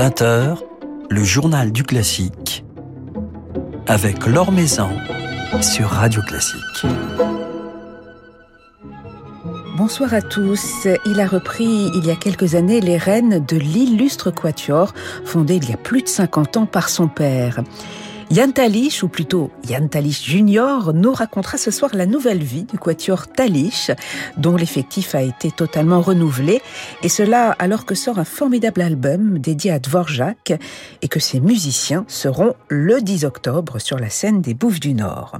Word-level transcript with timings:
20h, 0.00 0.56
le 1.10 1.24
journal 1.24 1.72
du 1.72 1.82
classique 1.82 2.64
avec 3.86 4.24
Laure 4.24 4.50
Maison 4.50 4.88
sur 5.60 5.88
Radio 5.88 6.22
Classique. 6.22 6.86
Bonsoir 9.76 10.14
à 10.14 10.22
tous. 10.22 10.88
Il 11.04 11.20
a 11.20 11.26
repris 11.26 11.90
il 11.94 12.06
y 12.06 12.10
a 12.10 12.16
quelques 12.16 12.54
années 12.54 12.80
les 12.80 12.96
rênes 12.96 13.44
de 13.44 13.58
l'illustre 13.58 14.30
quatuor 14.30 14.94
fondé 15.26 15.56
il 15.56 15.68
y 15.68 15.74
a 15.74 15.76
plus 15.76 16.00
de 16.00 16.08
50 16.08 16.56
ans 16.56 16.66
par 16.66 16.88
son 16.88 17.06
père. 17.06 17.60
Yann 18.32 18.52
Talich, 18.52 19.02
ou 19.02 19.08
plutôt 19.08 19.50
Yann 19.68 19.88
Talich 19.88 20.24
Junior, 20.24 20.92
nous 20.94 21.12
racontera 21.12 21.58
ce 21.58 21.72
soir 21.72 21.90
la 21.94 22.06
nouvelle 22.06 22.44
vie 22.44 22.62
du 22.62 22.78
quatuor 22.78 23.26
Talich, 23.26 23.90
dont 24.36 24.54
l'effectif 24.54 25.16
a 25.16 25.22
été 25.22 25.50
totalement 25.50 26.00
renouvelé, 26.00 26.62
et 27.02 27.08
cela 27.08 27.56
alors 27.58 27.86
que 27.86 27.96
sort 27.96 28.20
un 28.20 28.24
formidable 28.24 28.82
album 28.82 29.40
dédié 29.40 29.72
à 29.72 29.80
Dvorak, 29.80 30.52
et 31.02 31.08
que 31.08 31.18
ses 31.18 31.40
musiciens 31.40 32.04
seront 32.06 32.54
le 32.68 33.00
10 33.00 33.24
octobre 33.24 33.80
sur 33.80 33.98
la 33.98 34.10
scène 34.10 34.42
des 34.42 34.54
Bouffes 34.54 34.78
du 34.78 34.94
Nord. 34.94 35.38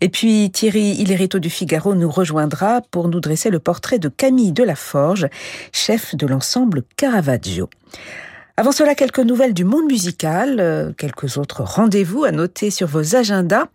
Et 0.00 0.08
puis 0.08 0.52
Thierry 0.52 0.92
Hillerito 0.92 1.40
du 1.40 1.50
Figaro 1.50 1.96
nous 1.96 2.10
rejoindra 2.12 2.80
pour 2.92 3.08
nous 3.08 3.18
dresser 3.18 3.50
le 3.50 3.58
portrait 3.58 3.98
de 3.98 4.08
Camille 4.08 4.52
Delaforge, 4.52 5.26
chef 5.72 6.14
de 6.14 6.28
l'ensemble 6.28 6.84
Caravaggio. 6.96 7.68
Avant 8.60 8.72
cela, 8.72 8.94
quelques 8.94 9.20
nouvelles 9.20 9.54
du 9.54 9.64
monde 9.64 9.86
musical, 9.86 10.60
euh, 10.60 10.92
quelques 10.92 11.38
autres 11.38 11.62
rendez-vous 11.62 12.24
à 12.24 12.30
noter 12.30 12.70
sur 12.70 12.86
vos 12.88 13.16
agendas. 13.16 13.68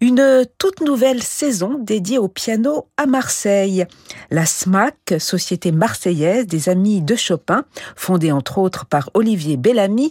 Une 0.00 0.44
toute 0.58 0.80
nouvelle 0.80 1.22
saison 1.22 1.78
dédiée 1.78 2.18
au 2.18 2.28
piano 2.28 2.88
à 2.96 3.06
Marseille. 3.06 3.86
La 4.30 4.46
SMAC, 4.46 5.14
Société 5.18 5.72
marseillaise 5.72 6.46
des 6.46 6.68
amis 6.68 7.00
de 7.00 7.14
Chopin, 7.14 7.64
fondée 7.96 8.32
entre 8.32 8.58
autres 8.58 8.86
par 8.86 9.10
Olivier 9.14 9.56
Bellamy, 9.56 10.10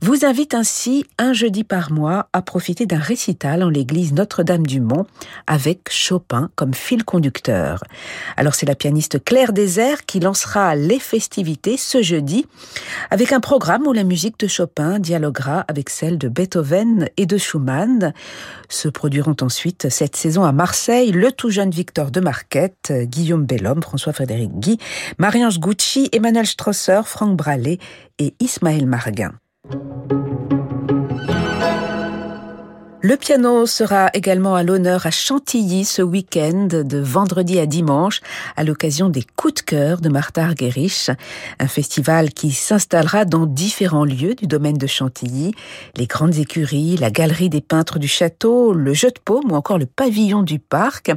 vous 0.00 0.24
invite 0.24 0.54
ainsi 0.54 1.06
un 1.18 1.32
jeudi 1.32 1.64
par 1.64 1.92
mois 1.92 2.28
à 2.32 2.42
profiter 2.42 2.86
d'un 2.86 2.98
récital 2.98 3.62
en 3.62 3.68
l'église 3.68 4.12
Notre-Dame-du-Mont 4.12 5.06
avec 5.46 5.88
Chopin 5.90 6.50
comme 6.54 6.74
fil 6.74 7.04
conducteur. 7.04 7.82
Alors 8.36 8.54
c'est 8.54 8.66
la 8.66 8.74
pianiste 8.74 9.24
Claire 9.24 9.52
Désert 9.52 10.04
qui 10.04 10.20
lancera 10.20 10.74
les 10.74 10.98
festivités 10.98 11.76
ce 11.76 12.02
jeudi 12.02 12.46
avec 13.10 13.32
un 13.32 13.40
programme 13.40 13.86
où 13.86 13.92
la 13.92 14.04
musique 14.04 14.38
de 14.38 14.46
Chopin 14.46 14.98
dialoguera 14.98 15.60
avec 15.68 15.90
celle 15.90 16.18
de 16.18 16.28
Beethoven 16.28 17.08
et 17.16 17.26
de 17.26 17.38
Schumann. 17.38 18.12
Ensuite 19.28 19.88
cette 19.88 20.16
saison 20.16 20.44
à 20.44 20.52
Marseille 20.52 21.12
le 21.12 21.32
tout 21.32 21.50
jeune 21.50 21.70
Victor 21.70 22.10
de 22.10 22.20
Marquette, 22.20 22.92
Guillaume 23.04 23.44
Bellhomme, 23.44 23.82
François-Frédéric 23.82 24.50
Guy, 24.58 24.78
Marie-Ange 25.18 25.60
Gucci, 25.60 26.08
Emmanuel 26.12 26.46
Strosser, 26.46 27.00
Franck 27.04 27.36
Bralé 27.36 27.78
et 28.18 28.34
Ismaël 28.40 28.86
Marguin. 28.86 29.32
Le 33.04 33.16
piano 33.16 33.66
sera 33.66 34.10
également 34.14 34.54
à 34.54 34.62
l'honneur 34.62 35.06
à 35.06 35.10
Chantilly 35.10 35.84
ce 35.84 36.02
week-end 36.02 36.68
de 36.70 36.98
vendredi 36.98 37.58
à 37.58 37.66
dimanche 37.66 38.20
à 38.56 38.62
l'occasion 38.62 39.08
des 39.08 39.24
coups 39.34 39.54
de 39.54 39.60
cœur 39.62 40.00
de 40.00 40.08
Martha 40.08 40.44
Argerich, 40.44 41.10
un 41.58 41.66
festival 41.66 42.30
qui 42.30 42.52
s'installera 42.52 43.24
dans 43.24 43.46
différents 43.46 44.04
lieux 44.04 44.36
du 44.36 44.46
domaine 44.46 44.78
de 44.78 44.86
Chantilly, 44.86 45.52
les 45.96 46.06
grandes 46.06 46.36
écuries, 46.36 46.96
la 46.96 47.10
galerie 47.10 47.48
des 47.48 47.60
peintres 47.60 47.98
du 47.98 48.06
château, 48.06 48.72
le 48.72 48.94
jeu 48.94 49.08
de 49.08 49.18
paume 49.18 49.50
ou 49.50 49.56
encore 49.56 49.78
le 49.78 49.86
pavillon 49.86 50.44
du 50.44 50.60
parc. 50.60 51.10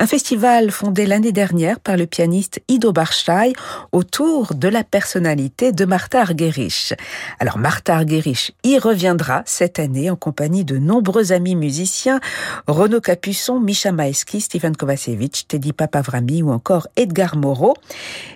Un 0.00 0.08
festival 0.08 0.72
fondé 0.72 1.06
l'année 1.06 1.30
dernière 1.30 1.78
par 1.78 1.96
le 1.96 2.06
pianiste 2.06 2.60
Ido 2.66 2.90
Barschai 2.90 3.52
autour 3.92 4.54
de 4.56 4.66
la 4.66 4.82
personnalité 4.82 5.70
de 5.70 5.84
Martha 5.84 6.22
Argerich. 6.22 6.94
Alors 7.38 7.58
Martha 7.58 7.94
Argerich 7.94 8.56
y 8.64 8.76
reviendra 8.76 9.44
cette 9.46 9.78
année 9.78 10.10
en 10.10 10.16
compagnie 10.16 10.64
de 10.64 10.78
nombreux 10.78 11.11
amis 11.18 11.56
musiciens, 11.56 12.20
Renaud 12.66 13.00
Capuçon, 13.00 13.60
Misha 13.60 13.92
Maeski, 13.92 14.40
Stephen 14.40 14.76
Kovacevic, 14.76 15.46
Teddy 15.48 15.72
Papavrami 15.72 16.42
ou 16.42 16.50
encore 16.50 16.88
Edgar 16.96 17.36
Moreau. 17.36 17.74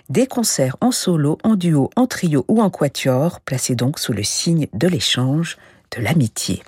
Des 0.09 0.27
concerts 0.27 0.77
en 0.81 0.91
solo, 0.91 1.37
en 1.43 1.55
duo, 1.55 1.89
en 1.95 2.07
trio 2.07 2.45
ou 2.47 2.61
en 2.61 2.69
quatuor, 2.69 3.41
placés 3.41 3.75
donc 3.75 3.99
sous 3.99 4.13
le 4.13 4.23
signe 4.23 4.67
de 4.73 4.87
l'échange, 4.87 5.57
de 5.95 6.01
l'amitié. 6.01 6.63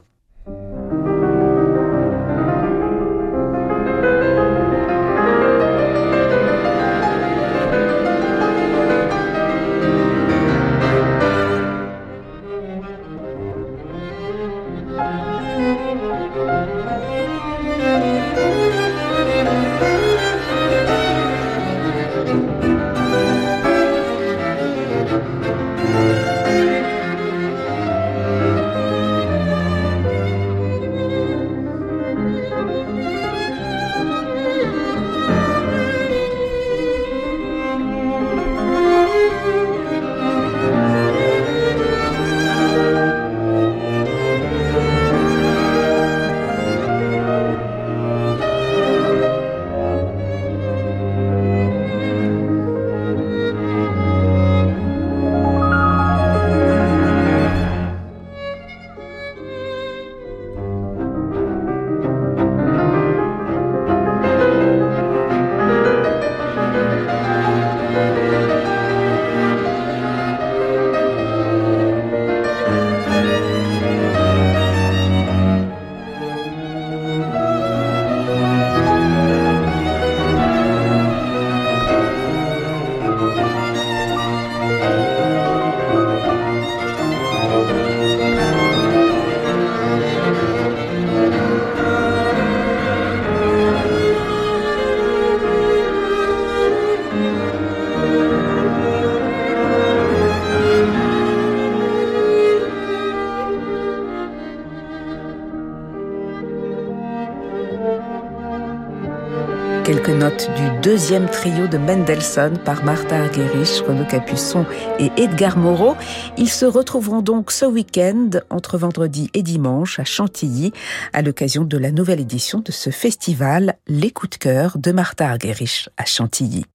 Deuxième 110.90 111.30
trio 111.30 111.68
de 111.68 111.78
Mendelssohn 111.78 112.58
par 112.58 112.84
Martha 112.84 113.16
Argerich, 113.16 113.84
Renaud 113.88 114.06
Capuçon 114.06 114.66
et 114.98 115.12
Edgar 115.18 115.56
Moreau. 115.56 115.96
Ils 116.36 116.50
se 116.50 116.66
retrouveront 116.66 117.22
donc 117.22 117.52
ce 117.52 117.66
week-end 117.66 118.32
entre 118.50 118.80
vendredi 118.80 119.30
et 119.36 119.44
dimanche 119.44 120.00
à 120.00 120.04
Chantilly 120.04 120.74
à 121.14 121.22
l'occasion 121.22 121.64
de 121.64 121.78
la 121.78 121.92
nouvelle 121.92 122.20
édition 122.20 122.62
de 122.62 122.72
ce 122.72 122.90
festival 122.90 123.76
Les 123.86 124.10
coups 124.10 124.32
de 124.32 124.38
cœur 124.38 124.80
de 124.80 124.92
Martha 124.92 125.30
Argerich 125.30 125.90
à 125.98 126.06
Chantilly. 126.06 126.66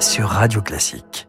Sur 0.00 0.26
Radio 0.30 0.62
Classique. 0.62 1.27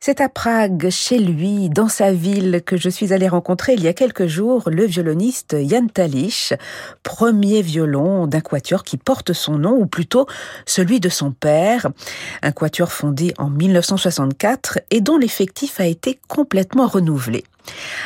C'est 0.00 0.20
à 0.20 0.28
Prague, 0.28 0.90
chez 0.90 1.18
lui, 1.18 1.68
dans 1.70 1.88
sa 1.88 2.12
ville, 2.12 2.62
que 2.64 2.76
je 2.76 2.88
suis 2.88 3.12
allée 3.12 3.26
rencontrer 3.26 3.72
il 3.74 3.82
y 3.82 3.88
a 3.88 3.92
quelques 3.92 4.28
jours 4.28 4.70
le 4.70 4.84
violoniste 4.84 5.56
Jan 5.68 5.88
Talich, 5.88 6.54
premier 7.02 7.62
violon 7.62 8.28
d'un 8.28 8.40
quatuor 8.40 8.84
qui 8.84 8.96
porte 8.96 9.32
son 9.32 9.58
nom, 9.58 9.72
ou 9.72 9.86
plutôt 9.86 10.28
celui 10.66 11.00
de 11.00 11.08
son 11.08 11.32
père, 11.32 11.88
un 12.42 12.52
quatuor 12.52 12.92
fondé 12.92 13.34
en 13.38 13.50
1964 13.50 14.78
et 14.92 15.00
dont 15.00 15.18
l'effectif 15.18 15.80
a 15.80 15.86
été 15.86 16.20
complètement 16.28 16.86
renouvelé. 16.86 17.42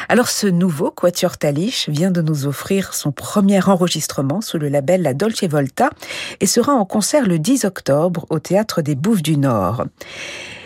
Alors 0.08 0.28
ce 0.28 0.46
nouveau 0.46 0.90
Quatuor 0.90 1.38
Talich 1.38 1.88
vient 1.88 2.10
de 2.10 2.22
nous 2.22 2.46
offrir 2.46 2.94
son 2.94 3.12
premier 3.12 3.62
enregistrement 3.66 4.40
sous 4.40 4.58
le 4.58 4.68
label 4.68 5.02
La 5.02 5.14
Dolce 5.14 5.44
Volta 5.44 5.90
et 6.40 6.46
sera 6.46 6.72
en 6.72 6.84
concert 6.84 7.26
le 7.26 7.38
10 7.38 7.64
octobre 7.64 8.26
au 8.30 8.38
Théâtre 8.38 8.82
des 8.82 8.94
Bouffes 8.94 9.22
du 9.22 9.36
Nord. 9.36 9.84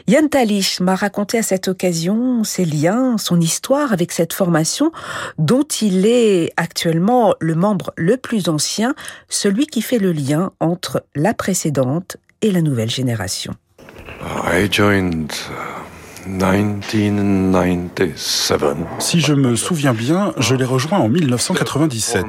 Yann 0.09 0.29
Talich 0.29 0.79
m'a 0.81 0.95
raconté 0.95 1.39
à 1.39 1.43
cette 1.43 1.67
occasion 1.67 2.45
ses 2.45 2.65
liens, 2.65 3.19
son 3.19 3.41
histoire 3.41 3.93
avec 3.93 4.13
cette 4.13 4.33
formation 4.33 4.93
dont 5.37 5.65
il 5.65 6.07
est 6.07 6.53
actuellement 6.57 7.35
le 7.41 7.57
membre 7.57 7.93
le 7.97 8.17
plus 8.17 8.49
ancien, 8.49 8.95
celui 9.29 9.67
qui 9.67 9.83
fait 9.83 9.99
le 9.99 10.13
lien 10.13 10.53
entre 10.61 11.05
la 11.17 11.35
précédente 11.35 12.19
et 12.41 12.53
la 12.53 12.63
nouvelle 12.63 12.91
génération. 12.91 13.55
Uh, 14.23 14.69
si 18.99 19.21
je 19.21 19.33
me 19.33 19.57
souviens 19.57 19.95
bien, 19.95 20.33
je 20.39 20.55
l'ai 20.55 20.65
rejoint 20.65 20.99
en 20.99 21.09
1997. 21.09 22.25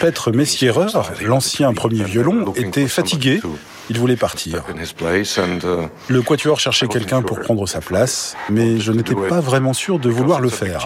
Petre 0.00 0.32
Messierer, 0.32 0.86
l'ancien 1.24 1.72
premier 1.74 2.04
violon, 2.04 2.52
était 2.56 2.86
fatigué 2.86 3.40
il 3.88 3.98
voulait 3.98 4.16
partir. 4.16 4.64
Uh, 4.68 5.88
le 6.08 6.22
quatuor 6.22 6.60
cherchait 6.60 6.88
quelqu'un 6.88 7.22
pour 7.22 7.40
prendre 7.40 7.66
sa 7.66 7.80
place, 7.80 8.36
mais 8.50 8.78
je 8.78 8.92
n'étais 8.92 9.14
pas 9.14 9.40
vraiment 9.40 9.72
sûr 9.72 9.98
de 9.98 10.08
vouloir 10.08 10.40
le 10.40 10.48
faire. 10.48 10.84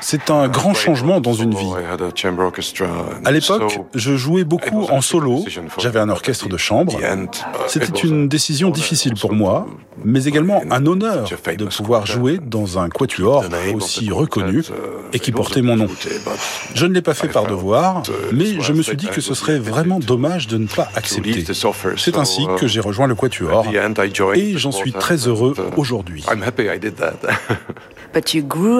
C'est 0.00 0.30
un 0.30 0.48
grand 0.48 0.74
changement 0.74 1.20
dans 1.20 1.34
une 1.34 1.54
vie. 1.54 1.72
À 3.24 3.30
l'époque, 3.30 3.80
je 3.94 4.16
jouais 4.16 4.44
beaucoup 4.44 4.86
en 4.90 5.00
solo, 5.00 5.44
j'avais 5.78 6.00
un 6.00 6.08
orchestre 6.08 6.48
de 6.48 6.56
chambre. 6.56 6.98
C'était 7.66 7.98
une 8.00 8.28
décision 8.28 8.70
difficile 8.70 9.14
pour 9.14 9.32
moi, 9.32 9.66
mais 10.04 10.24
également 10.24 10.62
un 10.70 10.86
honneur 10.86 11.28
de 11.28 11.64
pouvoir 11.66 12.06
jouer 12.06 12.38
dans 12.44 12.78
un 12.78 12.88
quatuor 12.88 13.44
aussi 13.74 14.10
reconnu 14.10 14.64
et 15.12 15.18
qui 15.18 15.32
portait 15.32 15.62
mon 15.62 15.76
nom. 15.76 15.88
Je 16.74 16.86
ne 16.86 16.94
l'ai 16.94 17.02
pas 17.02 17.14
fait 17.14 17.28
par 17.28 17.46
devoir, 17.46 18.02
mais 18.32 18.60
je 18.60 18.72
me 18.72 18.82
suis 18.82 18.96
dit 18.96 19.08
que 19.08 19.20
ce 19.20 19.34
serait 19.34 19.58
vraiment 19.58 19.98
dommage 20.00 20.48
de 20.48 20.58
ne 20.58 20.66
pas 20.66 20.88
accepter 20.94 21.27
c'est 21.96 22.16
ainsi 22.16 22.46
que 22.58 22.66
j'ai 22.66 22.80
rejoint 22.80 23.06
le 23.06 23.14
Quatuor 23.14 23.66
et 24.34 24.58
j'en 24.58 24.72
suis 24.72 24.92
très 24.92 25.16
heureux 25.28 25.54
aujourd'hui. 25.76 26.24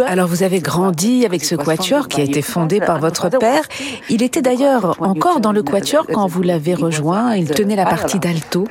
Alors 0.06 0.26
vous 0.26 0.42
avez 0.42 0.60
grandi 0.60 1.24
avec 1.26 1.44
ce 1.44 1.54
quatuor 1.54 2.08
qui 2.08 2.20
a 2.20 2.24
été 2.24 2.42
fondé 2.42 2.80
par 2.80 2.98
votre 2.98 3.28
père. 3.28 3.62
Il 4.08 4.22
était 4.22 4.42
d'ailleurs 4.42 4.96
encore 5.00 5.40
dans 5.40 5.52
le 5.52 5.62
quatuor 5.62 6.06
quand 6.06 6.26
vous 6.26 6.42
l'avez 6.42 6.74
rejoint. 6.74 7.36
Il 7.36 7.48
tenait 7.50 7.76
la 7.76 7.84
partie 7.84 8.18
d'alto. 8.18 8.66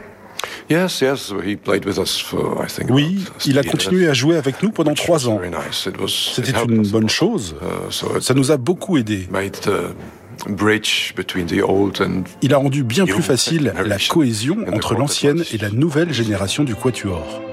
Oui, 2.89 3.23
il 3.45 3.57
a 3.57 3.63
continué 3.63 4.07
à 4.07 4.13
jouer 4.13 4.35
avec 4.37 4.61
nous 4.61 4.69
pendant 4.69 4.93
trois 4.93 5.27
ans. 5.27 5.39
C'était 6.07 6.51
une 6.51 6.87
bonne 6.87 7.09
chose. 7.09 7.55
Uh, 7.61 8.19
Ça 8.19 8.33
nous 8.33 8.51
a 8.51 8.57
beaucoup 8.57 8.97
aidés. 8.97 9.27
Il 12.41 12.53
a 12.53 12.57
rendu 12.57 12.83
bien 12.83 13.05
plus 13.05 13.23
facile 13.23 13.73
la 13.85 13.97
cohésion 13.97 14.57
entre 14.71 14.93
l'ancienne 14.95 15.43
et 15.51 15.57
la 15.57 15.69
nouvelle 15.69 16.13
génération 16.13 16.63
du 16.63 16.75
Quatuor. 16.75 17.46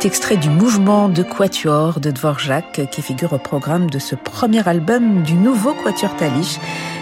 Petit 0.00 0.06
extrait 0.06 0.38
du 0.38 0.48
mouvement 0.48 1.10
de 1.10 1.22
Quatuor 1.22 2.00
de 2.00 2.10
Dvorak 2.10 2.88
qui 2.90 3.02
figure 3.02 3.34
au 3.34 3.38
programme 3.38 3.90
de 3.90 3.98
ce 3.98 4.14
premier 4.14 4.66
album 4.66 5.22
du 5.24 5.34
nouveau 5.34 5.74
Quatuor 5.74 6.16
Talich, 6.16 6.58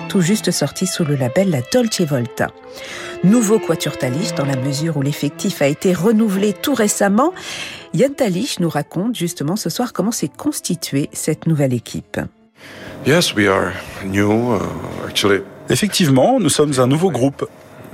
tout 0.08 0.20
juste 0.20 0.50
sorti 0.50 0.84
sous 0.88 1.04
le 1.04 1.14
label 1.14 1.48
La 1.50 1.60
Dolce 1.72 2.00
Volta. 2.00 2.48
Nouveau 3.22 3.60
Quatuor 3.60 3.98
Talich 3.98 4.34
dans 4.34 4.44
la 4.44 4.56
mesure 4.56 4.96
où 4.96 5.02
l'effectif 5.02 5.62
a 5.62 5.68
été 5.68 5.92
renouvelé 5.92 6.52
tout 6.52 6.74
récemment. 6.74 7.32
Yann 7.94 8.14
Talich 8.14 8.58
nous 8.58 8.68
raconte 8.68 9.14
justement 9.14 9.54
ce 9.54 9.70
soir 9.70 9.92
comment 9.92 10.10
s'est 10.10 10.30
constituée 10.36 11.08
cette 11.12 11.46
nouvelle 11.46 11.74
équipe. 11.74 12.18
Yes, 13.06 13.32
we 13.32 13.46
are 13.46 13.74
new, 14.06 14.56
uh, 14.56 14.58
actually. 15.06 15.42
Effectivement, 15.70 16.40
nous 16.40 16.48
sommes 16.48 16.72
un 16.80 16.88
nouveau 16.88 17.12
groupe. 17.12 17.48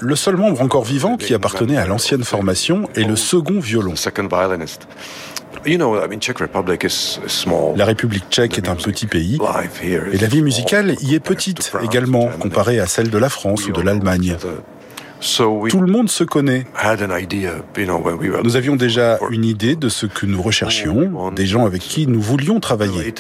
Le 0.05 0.17
seul 0.17 0.37
membre 0.37 0.61
encore 0.61 0.85
vivant 0.85 1.17
qui 1.17 1.33
appartenait 1.33 1.79
à 1.79 1.87
l'ancienne 1.87 2.25
formation 2.25 2.91
est 2.95 3.05
le 3.05 3.17
second 3.17 3.59
violon. 3.59 3.95
La 7.75 7.85
République 7.87 8.25
tchèque 8.31 8.59
est 8.59 8.69
un 8.69 8.75
petit 8.75 9.07
pays 9.07 9.39
et 10.13 10.19
la 10.19 10.27
vie 10.27 10.43
musicale 10.43 10.95
y 11.01 11.15
est 11.15 11.21
petite 11.21 11.73
également 11.83 12.29
comparée 12.39 12.81
à 12.81 12.87
celle 12.87 13.09
de 13.09 13.17
la 13.17 13.31
France 13.31 13.67
ou 13.67 13.73
de 13.73 13.81
l'Allemagne. 13.81 14.37
Tout 15.23 15.81
le 15.81 15.91
monde 15.91 16.11
se 16.11 16.25
connaît. 16.25 16.67
Nous 18.45 18.57
avions 18.57 18.77
déjà 18.77 19.19
une 19.31 19.45
idée 19.47 19.75
de 19.75 19.89
ce 19.89 20.05
que 20.05 20.27
nous 20.27 20.43
recherchions, 20.43 21.33
des 21.35 21.47
gens 21.47 21.65
avec 21.65 21.81
qui 21.81 22.07
nous 22.07 22.21
voulions 22.21 22.61
travailler. 22.61 23.15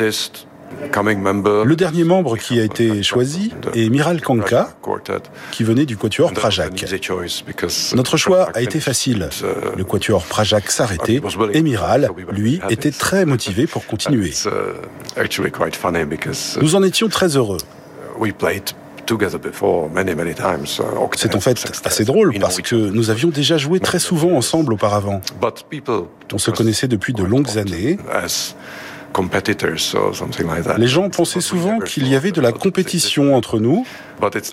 Le 0.94 1.74
dernier 1.74 2.04
membre 2.04 2.36
qui 2.36 2.60
a 2.60 2.64
été 2.64 3.02
choisi 3.02 3.52
est 3.74 3.88
Miral 3.88 4.20
Kanka, 4.20 4.74
qui 5.50 5.64
venait 5.64 5.86
du 5.86 5.96
quatuor 5.96 6.32
Prajak. 6.32 6.84
Notre 7.94 8.16
choix 8.16 8.48
a 8.54 8.62
été 8.62 8.80
facile. 8.80 9.28
Uh, 9.42 9.76
Le 9.76 9.84
quatuor 9.84 10.24
Prajak 10.24 10.70
s'arrêtait 10.70 11.20
et 11.52 11.62
Miral, 11.62 12.10
lui, 12.32 12.60
était 12.70 12.90
très 12.90 13.24
motivé 13.26 13.66
pour 13.66 13.86
continuer. 13.86 14.32
Uh, 14.46 15.20
nous 16.60 16.74
en 16.74 16.82
étions 16.82 17.08
très 17.08 17.36
heureux. 17.36 17.58
C'est 21.16 21.34
en 21.34 21.40
fait 21.40 21.72
assez 21.84 22.04
drôle 22.04 22.38
parce 22.38 22.60
que 22.60 22.74
nous 22.74 23.10
avions 23.10 23.28
déjà 23.28 23.58
joué 23.58 23.80
très 23.80 23.98
souvent 23.98 24.32
ensemble 24.36 24.72
auparavant. 24.72 25.20
On 26.32 26.38
se 26.38 26.50
connaissait 26.50 26.88
depuis 26.88 27.12
de 27.12 27.24
longues 27.24 27.58
années. 27.58 27.98
Les 30.78 30.86
gens 30.86 31.08
pensaient 31.10 31.40
souvent 31.40 31.78
qu'il 31.78 32.08
y 32.08 32.16
avait 32.16 32.32
de 32.32 32.40
la 32.40 32.52
compétition 32.52 33.36
entre 33.36 33.58
nous, 33.58 33.86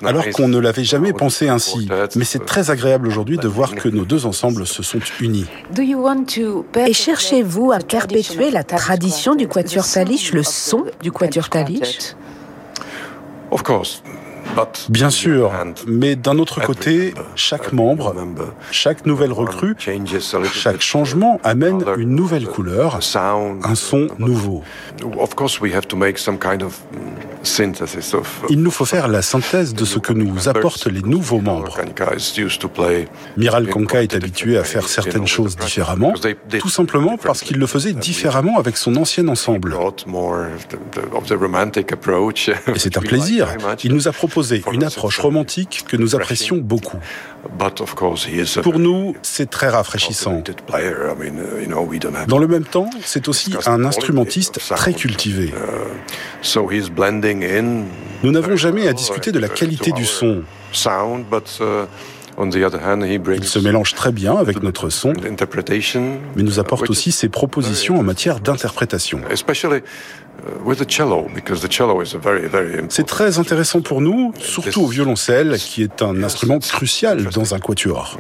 alors 0.04 0.30
qu'on 0.30 0.48
ne 0.48 0.60
l'avait 0.60 0.84
jamais 0.84 1.14
pensé 1.14 1.50
ainsi. 1.50 1.90
Mais 2.16 2.26
c'est 2.26 2.46
très 2.46 2.70
agréable 2.70 3.08
aujourd'hui 3.08 3.38
de 3.38 3.48
voir 3.48 3.76
que 3.76 3.90
nos 3.90 4.06
deux 4.06 4.26
ensembles 4.26 4.68
se 4.68 4.84
sont 4.84 5.00
unis. 5.20 5.46
Et 6.88 6.94
cherchez-vous 6.94 7.72
à 7.72 7.80
perpétuer 7.80 8.52
la 8.52 8.64
tradition 8.64 9.36
du 9.36 9.48
Quatuor 9.48 9.88
Talich, 9.88 10.34
le 10.34 10.44
son 10.44 10.86
du 11.02 11.12
Quatuor 11.12 11.50
Talich 11.50 12.16
Bien 14.90 15.10
sûr, 15.10 15.52
mais 15.88 16.16
d'un 16.16 16.38
autre 16.38 16.62
côté, 16.62 17.14
chaque 17.36 17.74
membre, 17.74 18.14
chaque 18.72 19.06
nouvelle 19.06 19.32
recrue, 19.32 19.76
chaque 20.54 20.82
changement 20.82 21.40
amène 21.44 21.84
une 21.98 22.16
nouvelle 22.16 22.46
couleur, 22.46 23.00
un 23.16 23.76
son 23.76 24.08
nouveau. 24.20 24.64
Il 28.50 28.62
nous 28.62 28.72
faut 28.72 28.86
faire 28.86 29.08
la 29.08 29.22
synthèse 29.22 29.74
de 29.74 29.86
ce 29.86 30.00
que 30.00 30.14
nous 30.14 30.50
apportent 30.50 30.88
les 30.88 31.02
nouveaux 31.02 31.42
membres. 31.42 31.78
Miral 33.38 33.68
Konka 33.68 34.04
est 34.04 34.14
habitué 34.14 34.58
à 34.58 34.64
faire 34.64 34.88
certaines 34.88 35.28
choses 35.28 35.56
différemment, 35.56 36.14
tout 36.60 36.70
simplement 36.70 37.18
parce 37.18 37.42
qu'il 37.42 37.58
le 37.58 37.68
faisait 37.68 37.94
différemment 37.94 38.60
avec 38.60 38.78
son 38.78 38.96
ancien 38.96 39.28
ensemble. 39.28 39.76
Et 42.76 42.80
c'est 42.80 42.98
un 42.98 43.02
plaisir. 43.12 43.48
Il 43.84 43.94
nous 43.94 44.08
a 44.08 44.12
proposé 44.12 44.41
une 44.72 44.84
approche 44.84 45.20
romantique 45.20 45.86
que 45.88 45.98
nous 45.98 46.16
apprécions 46.16 46.58
beaucoup. 46.58 46.98
Pour 48.64 48.80
nous, 48.80 49.16
c'est 49.22 49.50
très 49.50 49.70
rafraîchissant. 49.70 50.44
Dans 52.28 52.38
le 52.38 52.48
même 52.48 52.66
temps, 52.66 52.90
c'est 53.04 53.28
aussi 53.28 53.54
un 53.66 53.86
instrumentiste 53.86 54.60
très 54.60 54.94
cultivé. 54.94 55.54
Nous 58.24 58.32
n'avons 58.32 58.56
jamais 58.56 58.88
à 58.88 58.94
discuter 58.94 59.32
de 59.32 59.40
la 59.40 59.50
qualité 59.50 59.92
du 59.92 60.06
son. 60.06 60.44
Il 62.44 63.44
se 63.44 63.60
mélange 63.60 63.94
très 63.94 64.12
bien 64.12 64.36
avec 64.36 64.64
notre 64.64 64.90
son, 64.90 65.14
mais 66.36 66.44
nous 66.44 66.60
apporte 66.60 66.90
aussi 66.90 67.12
ses 67.12 67.30
propositions 67.30 68.00
en 68.00 68.04
matière 68.04 68.40
d'interprétation. 68.40 69.22
C'est 72.90 73.06
très 73.06 73.40
intéressant 73.40 73.82
pour 73.82 74.02
nous, 74.02 74.34
surtout 74.40 74.82
au 74.82 74.88
violoncelle, 74.88 75.58
qui 75.58 75.84
est 75.84 76.02
un 76.02 76.24
instrument 76.24 76.60
crucial 76.60 77.26
dans 77.26 77.54
un 77.54 77.60
quatuor. 77.60 78.18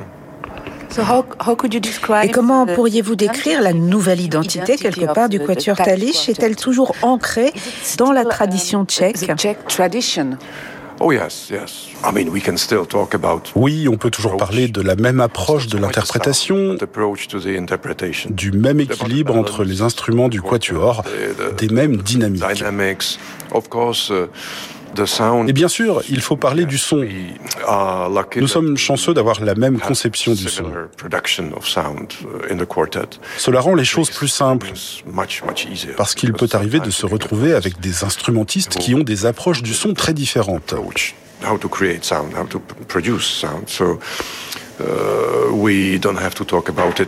Et 2.24 2.32
comment 2.32 2.66
pourriez-vous 2.66 3.16
décrire 3.16 3.62
la 3.62 3.74
nouvelle 3.74 4.20
identité 4.20 4.75
quelque 4.75 5.13
part 5.13 5.30
du 5.30 5.40
quatuor 5.40 5.78
Talish? 5.78 6.28
Est-elle 6.28 6.56
toujours 6.56 6.94
ancrée 7.01 7.54
dans 7.98 8.12
la 8.12 8.25
tradition 8.25 8.86
tchèque? 8.86 9.18
Oui, 13.55 13.88
on 13.88 13.98
peut 13.98 14.10
toujours 14.12 14.38
parler 14.38 14.67
de 14.67 14.81
la 14.81 14.96
même 14.96 15.20
approche 15.20 15.67
de 15.67 15.77
l'interprétation, 15.77 16.75
du 18.29 18.51
même 18.51 18.79
équilibre 18.79 19.36
entre 19.36 19.63
les 19.63 19.81
instruments 19.81 20.29
du 20.29 20.41
quatuor, 20.41 21.03
des 21.58 21.70
mêmes 21.70 21.98
dynamiques. 21.98 22.41
Et 25.48 25.54
bien 25.54 25.68
sûr, 25.68 26.02
il 26.10 26.22
faut 26.22 26.36
parler 26.36 26.66
du 26.66 26.78
son. 26.78 27.06
Nous 28.36 28.48
sommes 28.48 28.78
chanceux 28.78 29.14
d'avoir 29.14 29.44
la 29.44 29.56
même 29.56 29.80
conception 29.80 30.34
du 30.34 30.50
son. 30.50 30.66
Cela 33.38 33.62
rend 33.62 33.76
les 33.76 33.86
choses 33.86 34.10
plus 34.10 34.28
simples, 34.28 34.72
parce 35.98 36.16
qu'il 36.16 36.34
peut 36.34 36.50
arriver 36.54 36.80
de 36.80 36.92
se 36.92 37.06
retrouver 37.06 37.54
avec 37.54 37.80
des 37.80 38.04
instrumentistes 38.04 38.78
qui 38.78 38.96
ont 38.96 39.04
des 39.04 39.26
approches 39.26 39.62
du 39.64 39.74
son 39.74 39.94
très 39.94 40.14
différentes. 40.14 40.74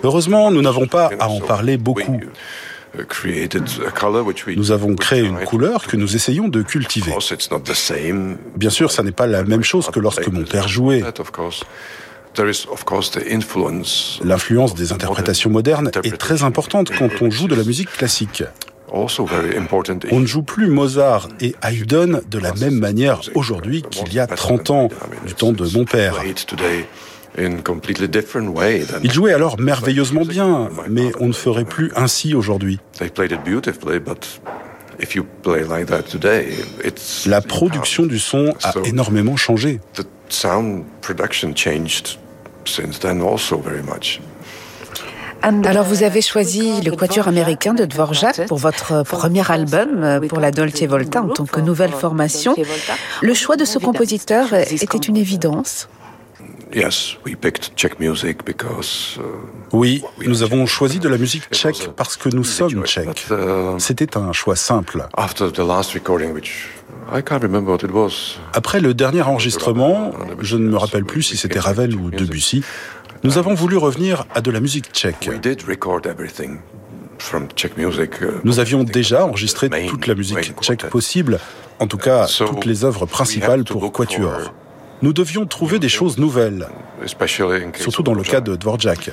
Heureusement, 0.04 0.52
nous 0.52 0.62
n'avons 0.62 0.88
pas 0.88 1.10
à 1.20 1.28
en 1.28 1.40
parler 1.40 1.78
beaucoup. 1.78 2.20
Nous 4.56 4.72
avons 4.72 4.96
créé 4.96 5.22
une 5.22 5.40
couleur 5.40 5.88
que 5.88 5.98
nous 5.98 6.16
essayons 6.16 6.48
de 6.48 6.62
cultiver. 6.62 7.14
Bien 8.56 8.70
sûr, 8.70 8.92
ça 8.92 9.04
n'est 9.04 9.12
pas 9.12 9.28
la 9.28 9.44
même 9.44 9.64
chose 9.64 9.90
que 9.90 10.00
lorsque 10.00 10.28
mon 10.28 10.44
père 10.44 10.68
jouait. 10.68 11.04
L'influence 14.24 14.76
des 14.76 14.92
interprétations 14.92 15.50
modernes 15.50 15.92
est 16.04 16.18
très 16.18 16.44
importante 16.44 16.92
quand 16.98 17.10
on 17.22 17.30
joue 17.30 17.48
de 17.48 17.56
la 17.56 17.64
musique 17.64 17.92
classique. 17.92 18.44
On 18.92 20.20
ne 20.20 20.26
joue 20.28 20.44
plus 20.44 20.68
Mozart 20.68 21.30
et 21.42 21.56
Haydn 21.64 22.22
de 22.30 22.40
la 22.40 22.54
même 22.54 22.78
manière 22.78 23.22
aujourd'hui 23.34 23.82
qu'il 23.82 24.14
y 24.14 24.20
a 24.20 24.28
30 24.28 24.70
ans, 24.70 24.90
du 25.26 25.34
temps 25.34 25.52
de 25.52 25.68
mon 25.76 25.86
père. 25.86 26.22
Il 27.38 29.12
jouait 29.12 29.34
alors 29.34 29.60
merveilleusement 29.60 30.26
bien, 30.26 30.70
mais 30.90 31.12
on 31.20 31.28
ne 31.28 31.34
ferait 31.34 31.66
plus 31.66 31.92
ainsi 31.96 32.36
aujourd'hui. 32.36 32.80
La 37.26 37.42
production 37.42 38.06
du 38.06 38.20
son 38.20 38.54
a 38.64 38.74
énormément 38.86 39.36
changé. 39.36 39.80
Alors 45.66 45.84
vous 45.84 46.04
avez 46.04 46.22
choisi 46.22 46.82
le 46.82 46.96
quatuor 46.96 47.28
américain 47.28 47.74
de 47.74 47.84
Dvorak 47.86 48.48
pour 48.48 48.58
votre 48.58 49.04
premier 49.04 49.52
album, 49.52 50.20
pour 50.30 50.40
la 50.40 50.52
Dolce 50.52 50.84
Volta 50.84 51.22
en 51.22 51.30
tant 51.30 51.46
que 51.46 51.60
nouvelle 51.60 51.92
formation. 51.92 52.56
Le 53.22 53.34
choix 53.34 53.58
de 53.58 53.66
ce 53.66 53.80
compositeur 53.80 54.54
était 54.54 54.98
une 54.98 55.18
évidence 55.18 55.90
oui, 59.72 60.04
nous 60.26 60.44
avons 60.44 60.66
choisi 60.66 61.00
de 61.00 61.08
la 61.08 61.18
musique 61.18 61.44
tchèque 61.52 61.90
parce 61.96 62.18
que 62.18 62.30
nous 62.30 62.44
sommes 62.44 62.84
tchèques. 62.86 63.28
Uh, 63.30 63.78
C'était 63.78 64.18
un 64.18 64.34
choix 64.34 64.56
simple. 64.56 65.08
Après 68.54 68.80
le 68.80 68.94
dernier 68.94 69.22
enregistrement, 69.22 70.12
je 70.40 70.58
ne 70.58 70.70
me 70.70 70.78
rappelle 70.78 71.06
plus 71.06 71.24
si 71.24 71.38
c'était 71.38 71.60
Ravel 71.60 71.96
ou 71.96 72.10
Debussy, 72.10 72.64
nous 73.24 73.38
avons 73.38 73.54
voulu 73.54 73.78
revenir 73.78 74.26
à 74.34 74.42
de 74.42 74.50
la 74.52 74.60
musique 74.60 74.92
tchèque. 74.92 75.30
Uh, 75.32 75.40
nous 78.44 78.60
avions 78.60 78.84
déjà 78.84 79.26
enregistré 79.26 79.70
toute 79.88 80.08
la 80.08 80.16
musique 80.16 80.60
tchèque 80.60 80.90
possible, 80.90 81.40
en 81.80 81.88
tout 81.88 81.98
cas 81.98 82.28
toutes 82.28 82.66
les 82.66 82.84
œuvres 82.84 83.06
principales 83.06 83.64
pour 83.64 83.92
Quatuor 83.92 84.54
nous 85.04 85.14
devions 85.14 85.46
trouver 85.46 85.80
des 85.80 85.90
choses 85.90 86.18
nouvelles, 86.18 86.68
surtout 87.76 88.04
dans 88.04 88.14
le 88.14 88.24
cas 88.24 88.40
de 88.40 88.56
Dvorak. 88.56 89.12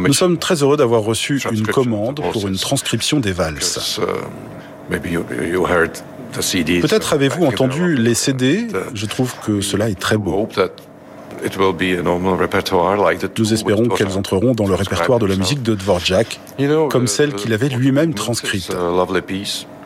Nous 0.00 0.12
sommes 0.12 0.38
très 0.38 0.62
heureux 0.62 0.76
d'avoir 0.76 1.02
reçu 1.02 1.40
une 1.50 1.66
commande 1.66 2.20
pour 2.32 2.48
une 2.48 2.56
transcription 2.56 3.20
des 3.20 3.32
valses. 3.32 4.00
Uh, 4.00 4.96
Peut-être 6.80 7.12
avez-vous 7.12 7.44
entendu 7.44 7.94
les 7.96 8.14
CD, 8.14 8.66
je 8.94 9.06
trouve 9.06 9.32
que 9.46 9.60
cela 9.60 9.88
est 9.88 9.98
très 9.98 10.16
beau. 10.16 10.48
Nous 13.38 13.54
espérons 13.54 13.88
qu'elles 13.88 14.18
entreront 14.18 14.54
dans 14.54 14.66
le 14.66 14.74
répertoire 14.74 15.20
de 15.20 15.26
la 15.26 15.36
musique 15.36 15.62
de 15.62 15.76
Dvorak, 15.76 16.40
comme 16.90 17.06
celle 17.06 17.34
qu'il 17.34 17.52
avait 17.52 17.68
lui-même 17.68 18.12
transcrite. 18.14 18.74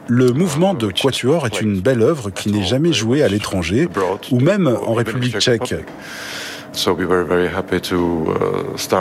Le 0.08 0.32
mouvement 0.32 0.74
de 0.74 0.88
Quatuor 0.90 1.46
est 1.46 1.60
une 1.60 1.80
belle 1.80 2.02
œuvre 2.02 2.30
qui 2.30 2.50
n'est 2.50 2.64
jamais 2.64 2.92
jouée 2.92 3.22
à 3.22 3.28
l'étranger 3.28 3.88
ou 4.30 4.40
même 4.40 4.66
en 4.66 4.94
République 4.94 5.38
tchèque. 5.38 5.74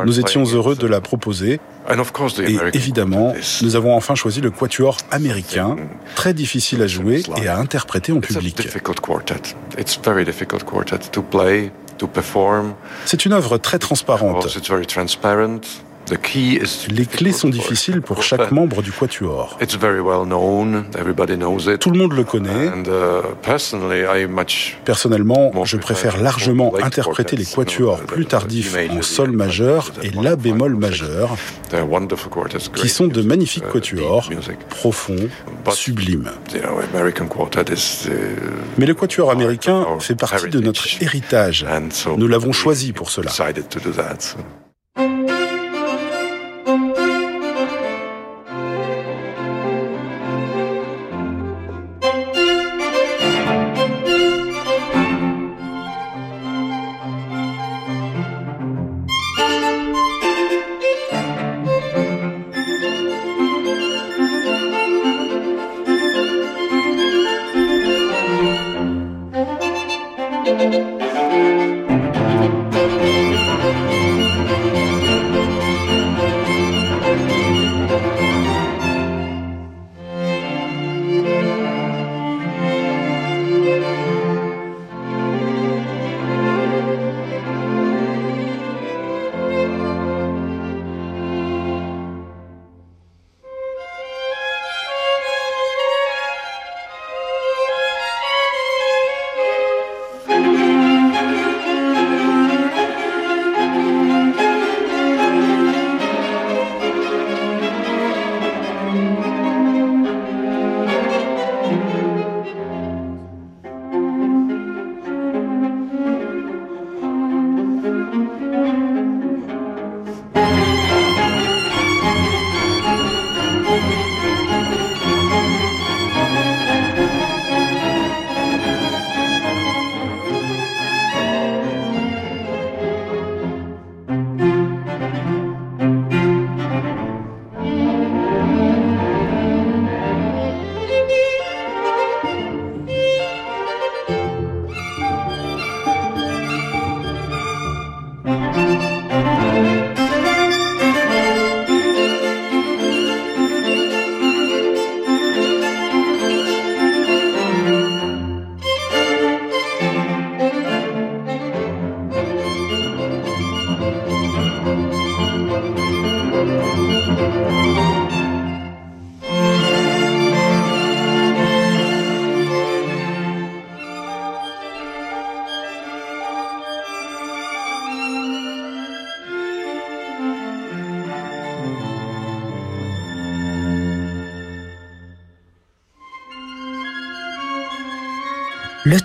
Nous 0.06 0.20
étions 0.20 0.44
heureux 0.46 0.76
de 0.76 0.88
la 0.88 1.02
proposer. 1.02 1.60
Et 2.40 2.60
évidemment, 2.74 3.34
nous 3.62 3.76
avons 3.76 3.96
enfin 3.96 4.16
choisi 4.16 4.42
le 4.42 4.52
quatuor 4.52 4.98
américain, 5.10 5.78
très 6.16 6.34
difficile 6.34 6.82
à 6.82 6.88
jouer 6.88 7.24
et 7.42 7.48
à 7.48 7.58
interpréter 7.58 8.12
en 8.12 8.20
public. 8.20 8.68
C'est 13.06 13.26
une 13.26 13.34
œuvre 13.34 13.58
très 13.58 13.80
transparente. 13.80 14.48
Les 16.90 17.06
clés 17.06 17.32
sont 17.32 17.50
difficiles 17.50 18.02
pour 18.02 18.24
chaque 18.24 18.52
membre 18.52 18.82
du 18.82 18.92
quatuor. 18.92 19.58
Tout 19.60 19.80
le 21.92 21.98
monde 21.98 22.14
le 22.14 22.24
connaît. 22.24 22.68
Uh, 22.68 23.22
Personnellement, 24.84 25.52
je 25.64 25.78
préfère 25.78 26.22
largement 26.22 26.74
interpréter 26.82 27.36
les 27.36 27.46
quatuors 27.46 28.02
plus 28.02 28.26
tardifs 28.26 28.76
en 28.90 29.02
sol 29.02 29.32
majeur 29.32 29.92
et 30.04 30.10
la 30.10 30.36
bémol 30.36 30.76
majeur, 30.76 31.36
qui 32.76 32.90
sont 32.90 33.08
de 33.08 33.22
magnifiques 33.22 33.64
uh, 33.70 33.72
quatuors, 33.72 34.30
profonds, 34.70 35.30
sublimes. 35.72 36.30
Mais 38.78 38.86
le 38.86 38.94
quatuor 38.94 39.32
américain 39.32 39.86
fait 40.00 40.16
partie 40.16 40.50
de 40.50 40.60
notre 40.60 40.86
héritage. 41.02 41.66
Nous 42.18 42.28
l'avons 42.28 42.52
choisi 42.52 42.92
pour 42.92 43.10
cela. 43.12 43.32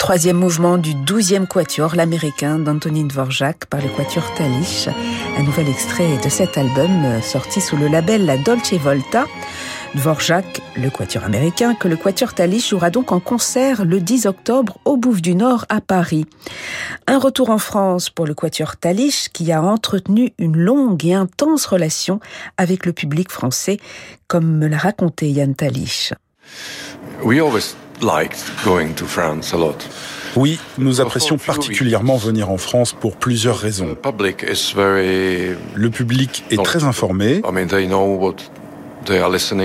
Troisième 0.06 0.36
mouvement 0.36 0.78
du 0.78 0.94
douzième 0.94 1.48
quatuor, 1.48 1.96
l'américain 1.96 2.60
d'Antonin 2.60 3.06
Dvorak 3.06 3.66
par 3.66 3.80
le 3.82 3.88
quatuor 3.88 4.32
Talich. 4.34 4.88
Un 5.36 5.42
nouvel 5.42 5.68
extrait 5.68 6.16
de 6.22 6.28
cet 6.28 6.56
album 6.56 7.04
euh, 7.04 7.20
sorti 7.20 7.60
sous 7.60 7.76
le 7.76 7.88
label 7.88 8.24
La 8.24 8.38
Dolce 8.38 8.74
Volta. 8.74 9.24
Dvorak, 9.96 10.62
le 10.76 10.90
quatuor 10.90 11.24
américain, 11.24 11.74
que 11.74 11.88
le 11.88 11.96
quatuor 11.96 12.34
Talich 12.34 12.68
jouera 12.68 12.90
donc 12.90 13.10
en 13.10 13.18
concert 13.18 13.84
le 13.84 13.98
10 13.98 14.26
octobre 14.26 14.78
au 14.84 14.96
Bouffe 14.96 15.22
du 15.22 15.34
Nord 15.34 15.66
à 15.70 15.80
Paris. 15.80 16.24
Un 17.08 17.18
retour 17.18 17.50
en 17.50 17.58
France 17.58 18.08
pour 18.08 18.26
le 18.26 18.34
quatuor 18.34 18.76
Talich 18.76 19.30
qui 19.32 19.50
a 19.50 19.60
entretenu 19.60 20.32
une 20.38 20.56
longue 20.56 21.04
et 21.04 21.14
intense 21.14 21.66
relation 21.66 22.20
avec 22.58 22.86
le 22.86 22.92
public 22.92 23.32
français, 23.32 23.78
comme 24.28 24.56
me 24.56 24.68
l'a 24.68 24.78
raconté 24.78 25.28
Yann 25.30 25.56
Talich. 25.56 26.12
We 27.24 27.40
always 27.40 27.74
oui, 30.36 30.58
nous 30.76 31.00
apprécions 31.00 31.38
particulièrement 31.38 32.16
venir 32.16 32.50
en 32.50 32.58
France 32.58 32.92
pour 32.92 33.16
plusieurs 33.16 33.56
raisons. 33.56 33.96
Le 34.74 35.88
public 35.88 36.44
est 36.50 36.62
très 36.62 36.84
informé. 36.84 37.40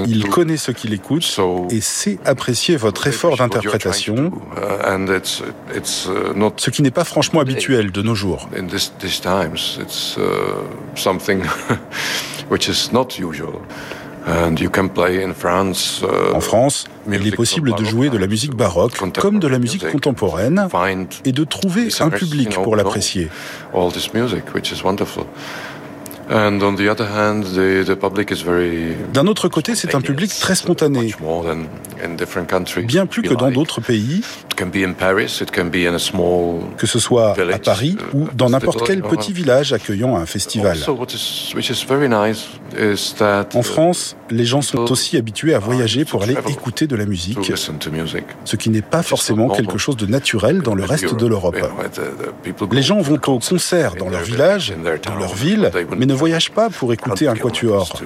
Il 0.07 0.29
connaît 0.29 0.57
ce 0.57 0.71
qu'il 0.71 0.93
écoute 0.93 1.39
et 1.71 1.81
sait 1.81 2.19
apprécier 2.25 2.75
votre 2.77 3.07
effort 3.07 3.37
d'interprétation, 3.37 4.31
uh, 4.55 4.95
uh, 4.97 5.81
ce 6.57 6.69
qui 6.69 6.81
n'est 6.81 6.91
pas 6.91 7.03
franchement 7.03 7.39
habituel 7.41 7.91
de 7.91 8.01
nos 8.01 8.15
jours. 8.15 8.49
Uh, 14.27 14.55
en 16.33 16.41
France, 16.41 16.85
il 17.11 17.27
est 17.27 17.35
possible 17.35 17.73
de 17.75 17.83
jouer 17.83 18.09
de 18.09 18.17
la 18.17 18.27
musique 18.27 18.55
baroque 18.55 18.93
comme 19.19 19.39
de 19.39 19.47
la 19.47 19.59
musique 19.59 19.89
contemporaine 19.91 20.67
et 21.25 21.31
de 21.31 21.43
trouver 21.43 21.89
un 21.99 22.09
public 22.09 22.49
pour 22.61 22.75
l'apprécier. 22.75 23.29
D'un 29.13 29.27
autre 29.27 29.49
côté, 29.49 29.75
c'est 29.75 29.95
un 29.95 30.01
public 30.01 30.31
très 30.39 30.55
spontané, 30.55 31.13
bien 32.83 33.05
plus 33.05 33.21
que 33.21 33.33
dans 33.33 33.51
d'autres 33.51 33.81
pays, 33.81 34.21
que 36.77 36.87
ce 36.87 36.99
soit 36.99 37.31
à 37.31 37.59
Paris 37.59 37.97
uh, 37.99 38.15
ou 38.15 38.29
dans 38.33 38.49
n'importe 38.49 38.85
quel 38.85 39.01
petit 39.01 39.33
village 39.33 39.73
accueillant 39.73 40.15
un 40.15 40.25
festival. 40.25 40.77
En 43.53 43.63
France, 43.63 44.15
les 44.29 44.45
gens 44.45 44.61
sont 44.61 44.91
aussi 44.91 45.17
habitués 45.17 45.53
à 45.53 45.59
voyager 45.59 46.05
pour 46.05 46.23
aller 46.23 46.35
écouter 46.49 46.87
de 46.87 46.95
la 46.95 47.05
musique, 47.05 47.51
ce 48.45 48.55
qui 48.55 48.69
n'est 48.69 48.81
pas 48.81 49.03
forcément 49.03 49.49
quelque 49.49 49.77
chose 49.77 49.97
de 49.97 50.05
naturel 50.05 50.61
dans 50.61 50.75
le 50.75 50.83
reste 50.83 51.15
de 51.15 51.27
l'Europe. 51.27 51.57
Les 52.71 52.81
gens 52.81 53.01
vont 53.01 53.19
au 53.27 53.39
concert 53.39 53.95
dans 53.95 54.09
leur 54.09 54.21
village, 54.21 54.73
dans 55.05 55.15
leur 55.15 55.35
ville, 55.35 55.71
mais 55.97 56.05
ne 56.05 56.13
voyagent 56.13 56.51
pas 56.51 56.69
pour 56.69 56.93
écouter 56.93 57.27
un 57.27 57.35
quatuor. 57.35 58.01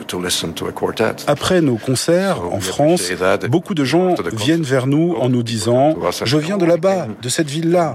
Après 1.28 1.62
nos 1.62 1.78
concerts 1.78 2.42
en 2.52 2.60
France, 2.60 3.12
beaucoup 3.50 3.74
de 3.74 3.86
gens 3.86 4.16
viennent 4.34 4.64
vers 4.64 4.88
nous 4.88 5.16
en 5.20 5.30
nous 5.30 5.44
disant 5.44 5.96
«Je 6.26 6.38
viens 6.38 6.58
de 6.58 6.66
là-bas, 6.66 7.08
de 7.22 7.30
cette 7.30 7.50
ville-là». 7.50 7.94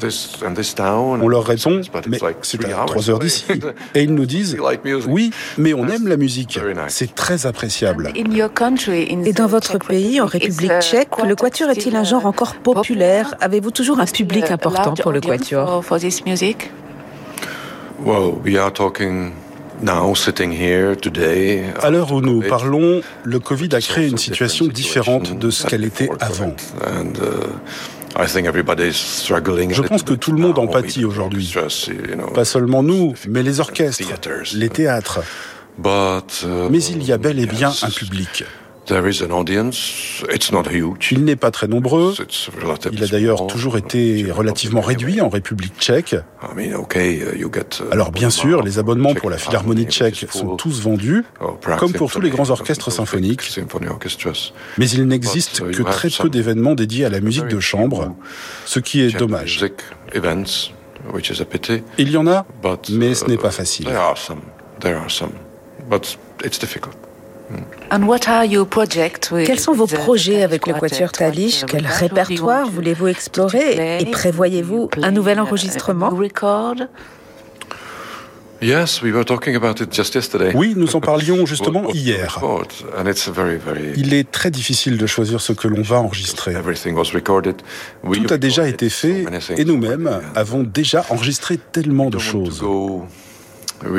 On 0.80 1.28
leur 1.28 1.44
répond 1.44 1.80
«Mais 2.08 2.18
c'est 2.42 2.64
à 2.64 2.84
3 2.86 3.10
heures 3.10 3.18
d'ici». 3.18 3.44
Et 3.94 4.02
ils 4.02 4.14
nous 4.14 4.26
disent 4.26 4.56
«Oui, 5.08 5.30
mais 5.58 5.74
on 5.74 5.88
aime 5.88 6.06
la 6.06 6.16
musique». 6.16 6.59
C'est 6.88 7.14
très 7.14 7.46
appréciable. 7.46 8.12
Et 8.14 9.32
dans 9.32 9.46
votre 9.46 9.78
pays, 9.78 10.20
en 10.20 10.26
République 10.26 10.80
tchèque, 10.80 11.08
le 11.24 11.34
quatuor 11.36 11.70
est-il 11.70 11.96
un 11.96 12.04
genre 12.04 12.26
encore 12.26 12.56
populaire? 12.56 13.34
Avez-vous 13.40 13.70
toujours 13.70 14.00
un 14.00 14.06
public 14.06 14.50
important 14.50 14.94
pour 14.94 15.12
le 15.12 15.20
quatuor? 15.20 15.82
à 21.82 21.90
l'heure 21.90 22.12
où 22.12 22.20
nous 22.20 22.42
parlons, 22.42 23.00
le 23.24 23.38
Covid 23.38 23.68
a 23.72 23.80
créé 23.80 24.08
une 24.08 24.18
situation 24.18 24.66
différente 24.66 25.38
de 25.38 25.50
ce 25.50 25.66
qu'elle 25.66 25.84
était 25.84 26.08
avant. 26.20 26.54
Uh, 26.82 28.24
Je 29.70 29.82
pense 29.82 30.02
que 30.02 30.14
tout 30.14 30.32
le 30.32 30.38
monde 30.38 30.58
en 30.58 30.66
pâtit 30.66 31.04
aujourd'hui. 31.04 31.54
Pas 32.34 32.44
seulement 32.44 32.82
nous, 32.82 33.14
mais 33.28 33.42
les 33.42 33.60
orchestres, 33.60 34.04
les 34.54 34.68
théâtres. 34.68 35.20
Mais 36.70 36.82
il 36.84 37.02
y 37.02 37.12
a 37.12 37.18
bel 37.18 37.38
et 37.38 37.46
bien 37.46 37.72
un 37.82 37.90
public. 37.90 38.44
Il 41.12 41.24
n'est 41.24 41.36
pas 41.36 41.50
très 41.52 41.68
nombreux. 41.68 42.14
Il 42.92 43.04
a 43.04 43.06
d'ailleurs 43.06 43.46
toujours 43.46 43.76
été 43.76 44.26
relativement 44.32 44.80
réduit 44.80 45.20
en 45.20 45.28
République 45.28 45.74
tchèque. 45.78 46.16
Alors 47.92 48.10
bien 48.10 48.30
sûr, 48.30 48.62
les 48.62 48.78
abonnements 48.78 49.14
pour 49.14 49.30
la 49.30 49.38
Philharmonie 49.38 49.84
tchèque 49.86 50.26
sont 50.30 50.56
tous 50.56 50.80
vendus, 50.80 51.24
comme 51.78 51.92
pour 51.92 52.10
tous 52.10 52.20
les 52.20 52.30
grands 52.30 52.50
orchestres 52.50 52.90
symphoniques. 52.90 53.42
Mais 54.78 54.90
il 54.90 55.06
n'existe 55.06 55.70
que 55.70 55.82
très 55.82 56.08
peu 56.10 56.28
d'événements 56.28 56.74
dédiés 56.74 57.04
à 57.04 57.10
la 57.10 57.20
musique 57.20 57.46
de 57.46 57.60
chambre, 57.60 58.16
ce 58.64 58.80
qui 58.80 59.02
est 59.02 59.16
dommage. 59.16 59.64
Il 61.98 62.10
y 62.10 62.16
en 62.16 62.26
a, 62.26 62.46
mais 62.90 63.14
ce 63.14 63.24
n'est 63.26 63.38
pas 63.38 63.50
facile. 63.50 63.88
Quels 69.44 69.58
sont 69.58 69.72
vos 69.72 69.86
projets 69.86 70.42
avec 70.42 70.66
le 70.66 70.74
Quatuor 70.74 71.10
Talish 71.10 71.64
Quel 71.66 71.86
répertoire 71.86 72.70
voulez-vous 72.70 73.08
explorer? 73.08 73.98
Et 74.00 74.06
prévoyez-vous 74.06 74.88
un 75.02 75.10
nouvel 75.10 75.40
enregistrement? 75.40 76.10
oui, 80.54 80.74
nous 80.76 80.94
en 80.94 81.00
parlions 81.00 81.46
justement 81.46 81.88
hier. 81.90 82.38
Il 83.96 84.12
est 84.12 84.30
très 84.30 84.50
difficile 84.50 84.98
de 84.98 85.06
choisir 85.06 85.40
ce 85.40 85.52
que 85.52 85.66
l'on 85.66 85.82
va 85.82 86.00
enregistrer. 86.00 86.54
Tout 88.04 88.34
a 88.34 88.36
déjà 88.36 88.68
été 88.68 88.90
fait 88.90 89.24
et 89.56 89.64
nous-mêmes 89.64 90.20
avons 90.34 90.62
déjà 90.62 91.04
enregistré 91.10 91.58
tellement 91.72 92.10
de 92.10 92.18
choses. 92.18 92.62
Nous 93.84 93.90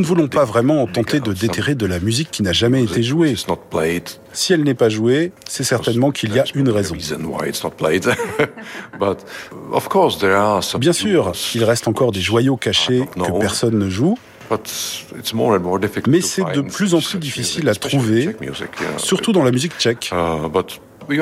ne 0.00 0.04
voulons 0.04 0.28
pas 0.28 0.44
vraiment 0.44 0.86
tenter 0.86 1.20
de 1.20 1.32
déterrer 1.32 1.74
de 1.74 1.86
la 1.86 2.00
musique 2.00 2.30
qui 2.30 2.42
n'a 2.42 2.52
jamais 2.52 2.82
été 2.82 3.02
jouée. 3.02 3.34
Si 4.32 4.52
elle 4.52 4.62
n'est 4.62 4.74
pas 4.74 4.88
jouée, 4.88 5.32
c'est 5.46 5.64
certainement 5.64 6.10
qu'il 6.10 6.34
y 6.34 6.38
a 6.38 6.44
une 6.54 6.70
raison. 6.70 6.96
Bien 10.78 10.92
sûr, 10.92 11.32
il 11.54 11.64
reste 11.64 11.88
encore 11.88 12.12
des 12.12 12.20
joyaux 12.20 12.56
cachés 12.56 13.04
que 13.14 13.38
personne 13.38 13.78
ne 13.78 13.90
joue. 13.90 14.16
Mais 16.06 16.20
c'est 16.20 16.44
de 16.52 16.60
plus 16.60 16.94
en 16.94 17.00
plus 17.00 17.18
difficile 17.18 17.68
à 17.68 17.74
trouver, 17.74 18.36
surtout 18.98 19.32
dans 19.32 19.42
la 19.42 19.50
musique 19.50 19.72
tchèque. 19.78 20.12
Uh, 20.12 21.20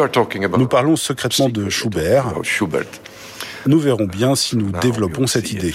nous 0.58 0.68
parlons 0.68 0.96
secrètement 0.96 1.48
de 1.48 1.68
Schubert. 1.68 2.34
Nous 3.66 3.78
verrons 3.78 4.06
bien 4.06 4.34
si 4.34 4.56
nous 4.56 4.72
développons 4.80 5.26
cette 5.26 5.52
idée. 5.52 5.72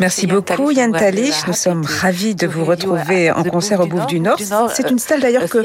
Merci 0.00 0.26
beaucoup 0.26 0.70
Yann 0.70 0.92
Talish. 0.92 1.46
Nous 1.46 1.52
sommes 1.52 1.84
ravis 1.84 2.34
de 2.34 2.46
vous 2.46 2.64
retrouver 2.64 3.30
en 3.30 3.42
concert 3.44 3.80
au 3.80 3.86
Bouffe 3.86 4.06
du 4.06 4.20
Nord. 4.20 4.38
C'est 4.72 4.90
une 4.90 4.98
salle 4.98 5.20
d'ailleurs 5.20 5.48
que 5.48 5.58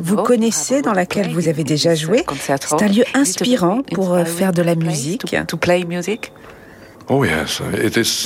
vous 0.00 0.16
connaissez, 0.16 0.82
dans 0.82 0.92
laquelle 0.92 1.32
vous 1.32 1.48
avez 1.48 1.64
déjà 1.64 1.94
joué. 1.94 2.24
C'est 2.44 2.82
un 2.82 2.88
lieu 2.88 3.04
inspirant 3.14 3.82
pour 3.82 4.14
euh, 4.14 4.24
faire 4.24 4.52
de 4.52 4.62
la 4.62 4.74
musique. 4.74 5.34
Oh, 7.08 7.24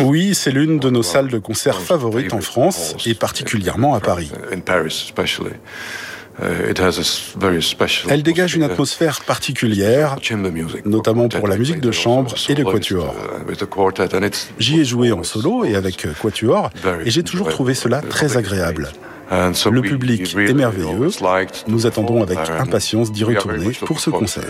oui, 0.00 0.34
c'est 0.34 0.50
l'une 0.50 0.78
de 0.78 0.88
nos 0.88 1.02
salles 1.02 1.28
de 1.28 1.38
concert 1.38 1.80
favorites 1.80 2.32
en 2.32 2.40
France 2.40 2.94
et 3.06 3.14
particulièrement 3.14 3.94
à 3.94 4.00
Paris. 4.00 4.32
Euh, 6.42 6.72
Elle 8.08 8.22
dégage 8.22 8.54
une 8.54 8.62
atmosphère 8.62 9.20
particulière, 9.20 10.16
notamment 10.84 11.28
pour 11.28 11.48
la 11.48 11.56
musique 11.56 11.80
de 11.80 11.90
chambre 11.92 12.34
et 12.48 12.54
le 12.54 12.64
quatuor. 12.64 13.14
J'y 14.58 14.80
ai 14.80 14.84
joué 14.84 15.12
en 15.12 15.22
solo 15.22 15.64
et 15.64 15.74
avec 15.74 16.06
quatuor, 16.20 16.70
et 17.04 17.10
j'ai 17.10 17.22
toujours 17.22 17.48
trouvé 17.48 17.74
cela 17.74 18.00
très 18.00 18.36
agréable. 18.36 18.90
Le 19.30 19.80
public 19.82 20.34
est 20.36 20.54
merveilleux. 20.54 21.08
Nous 21.68 21.86
attendons 21.86 22.22
avec 22.22 22.38
impatience 22.58 23.12
d'y 23.12 23.24
retourner 23.24 23.70
pour 23.86 24.00
ce 24.00 24.10
concert. 24.10 24.44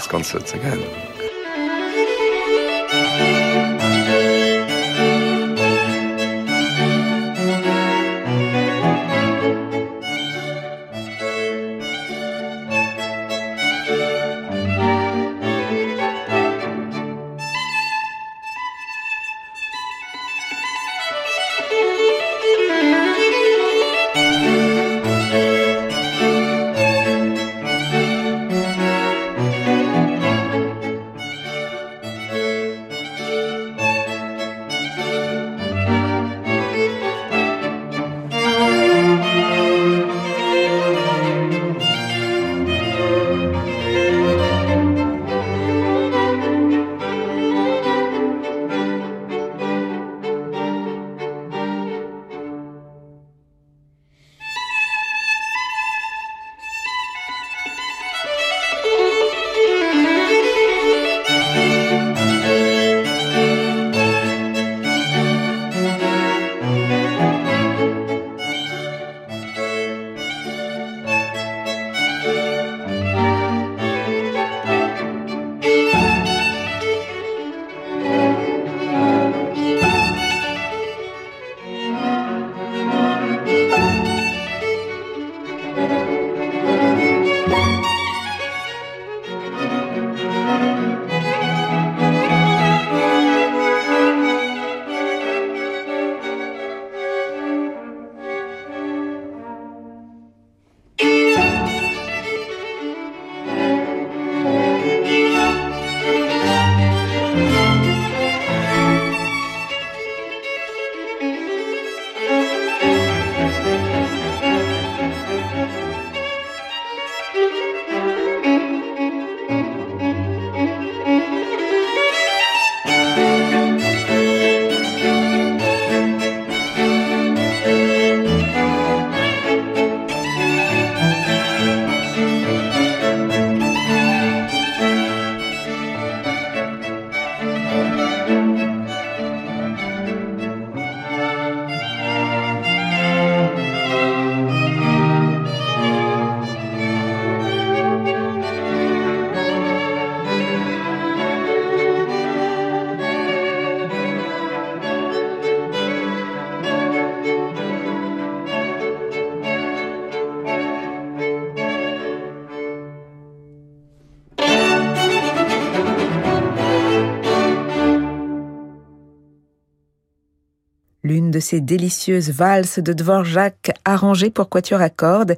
Ces 171.41 171.61
délicieuses 171.61 172.31
valses 172.31 172.79
de 172.79 172.93
Dvorak 172.93 173.73
arrangées 173.85 174.31
pour 174.31 174.49
quatuor 174.49 174.81
à 174.81 174.91
cordes 174.91 175.37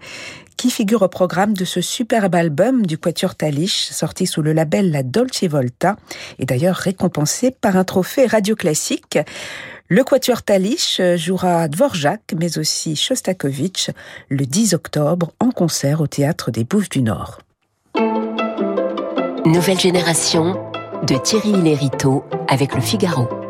qui 0.56 0.70
figurent 0.70 1.02
au 1.02 1.08
programme 1.08 1.54
de 1.54 1.64
ce 1.64 1.80
superbe 1.80 2.34
album 2.34 2.86
du 2.86 2.98
quatuor 2.98 3.34
Talish 3.34 3.90
sorti 3.90 4.26
sous 4.26 4.42
le 4.42 4.52
label 4.52 4.92
La 4.92 5.02
Dolce 5.02 5.44
Volta 5.44 5.96
et 6.38 6.44
d'ailleurs 6.44 6.76
récompensé 6.76 7.50
par 7.50 7.76
un 7.76 7.84
trophée 7.84 8.26
radio 8.26 8.54
classique. 8.54 9.18
Le 9.88 10.04
quatuor 10.04 10.42
Talish 10.42 11.00
jouera 11.16 11.68
Dvorak 11.68 12.34
mais 12.38 12.58
aussi 12.58 12.96
Shostakovich 12.96 13.90
le 14.28 14.46
10 14.46 14.74
octobre 14.74 15.32
en 15.40 15.50
concert 15.50 16.00
au 16.00 16.06
théâtre 16.06 16.50
des 16.50 16.64
Bouffes 16.64 16.90
du 16.90 17.02
Nord. 17.02 17.40
Nouvelle 19.44 19.80
génération 19.80 20.72
de 21.02 21.16
Thierry 21.16 21.52
Lériteau 21.52 22.24
avec 22.48 22.74
le 22.74 22.80
Figaro. 22.80 23.41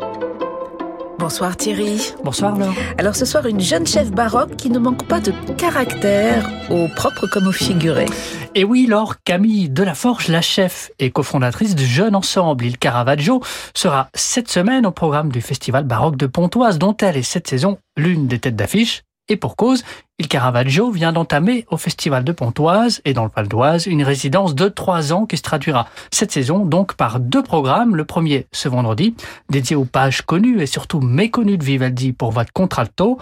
Bonsoir 1.23 1.55
Thierry. 1.55 2.11
Bonsoir 2.21 2.57
Laure. 2.57 2.73
Alors 2.97 3.15
ce 3.15 3.23
soir, 3.23 3.45
une 3.45 3.61
jeune 3.61 3.87
chef 3.87 4.11
baroque 4.11 4.57
qui 4.57 4.69
ne 4.69 4.77
manque 4.77 5.07
pas 5.07 5.21
de 5.21 5.31
caractère, 5.57 6.51
au 6.69 6.89
propre 6.97 7.27
comme 7.27 7.47
au 7.47 7.53
figuré. 7.53 8.07
Et 8.55 8.65
oui, 8.65 8.87
Laure, 8.87 9.15
Camille 9.23 9.69
Delaforge, 9.69 10.27
la 10.27 10.41
chef 10.41 10.91
et 10.99 11.11
cofondatrice 11.11 11.75
du 11.75 11.85
jeune 11.85 12.13
ensemble 12.13 12.65
Il 12.65 12.77
Caravaggio, 12.77 13.41
sera 13.73 14.09
cette 14.13 14.49
semaine 14.49 14.85
au 14.85 14.91
programme 14.91 15.31
du 15.31 15.39
Festival 15.39 15.85
baroque 15.85 16.17
de 16.17 16.27
Pontoise, 16.27 16.77
dont 16.77 16.97
elle 16.97 17.15
est 17.15 17.23
cette 17.23 17.47
saison 17.47 17.77
l'une 17.95 18.27
des 18.27 18.39
têtes 18.39 18.57
d'affiche. 18.57 19.03
Et 19.29 19.37
pour 19.37 19.55
cause, 19.55 19.85
Il 20.19 20.27
Caravaggio 20.27 20.91
vient 20.91 21.11
d'entamer 21.11 21.65
au 21.71 21.77
Festival 21.77 22.23
de 22.23 22.31
Pontoise 22.31 23.01
et 23.03 23.13
dans 23.13 23.23
le 23.23 23.31
Val 23.35 23.47
d'Oise 23.47 23.87
une 23.87 24.03
résidence 24.03 24.53
de 24.53 24.69
trois 24.69 25.11
ans 25.11 25.25
qui 25.25 25.37
se 25.37 25.41
traduira 25.41 25.87
cette 26.11 26.31
saison 26.31 26.65
donc 26.67 26.93
par 26.93 27.19
deux 27.19 27.41
programmes. 27.41 27.95
Le 27.95 28.05
premier 28.05 28.45
ce 28.51 28.69
vendredi, 28.69 29.15
dédié 29.49 29.75
aux 29.75 29.85
pages 29.85 30.21
connues 30.21 30.61
et 30.61 30.67
surtout 30.67 30.99
méconnues 30.99 31.57
de 31.57 31.63
Vivaldi 31.63 32.13
pour 32.13 32.29
votre 32.31 32.53
contralto. 32.53 33.17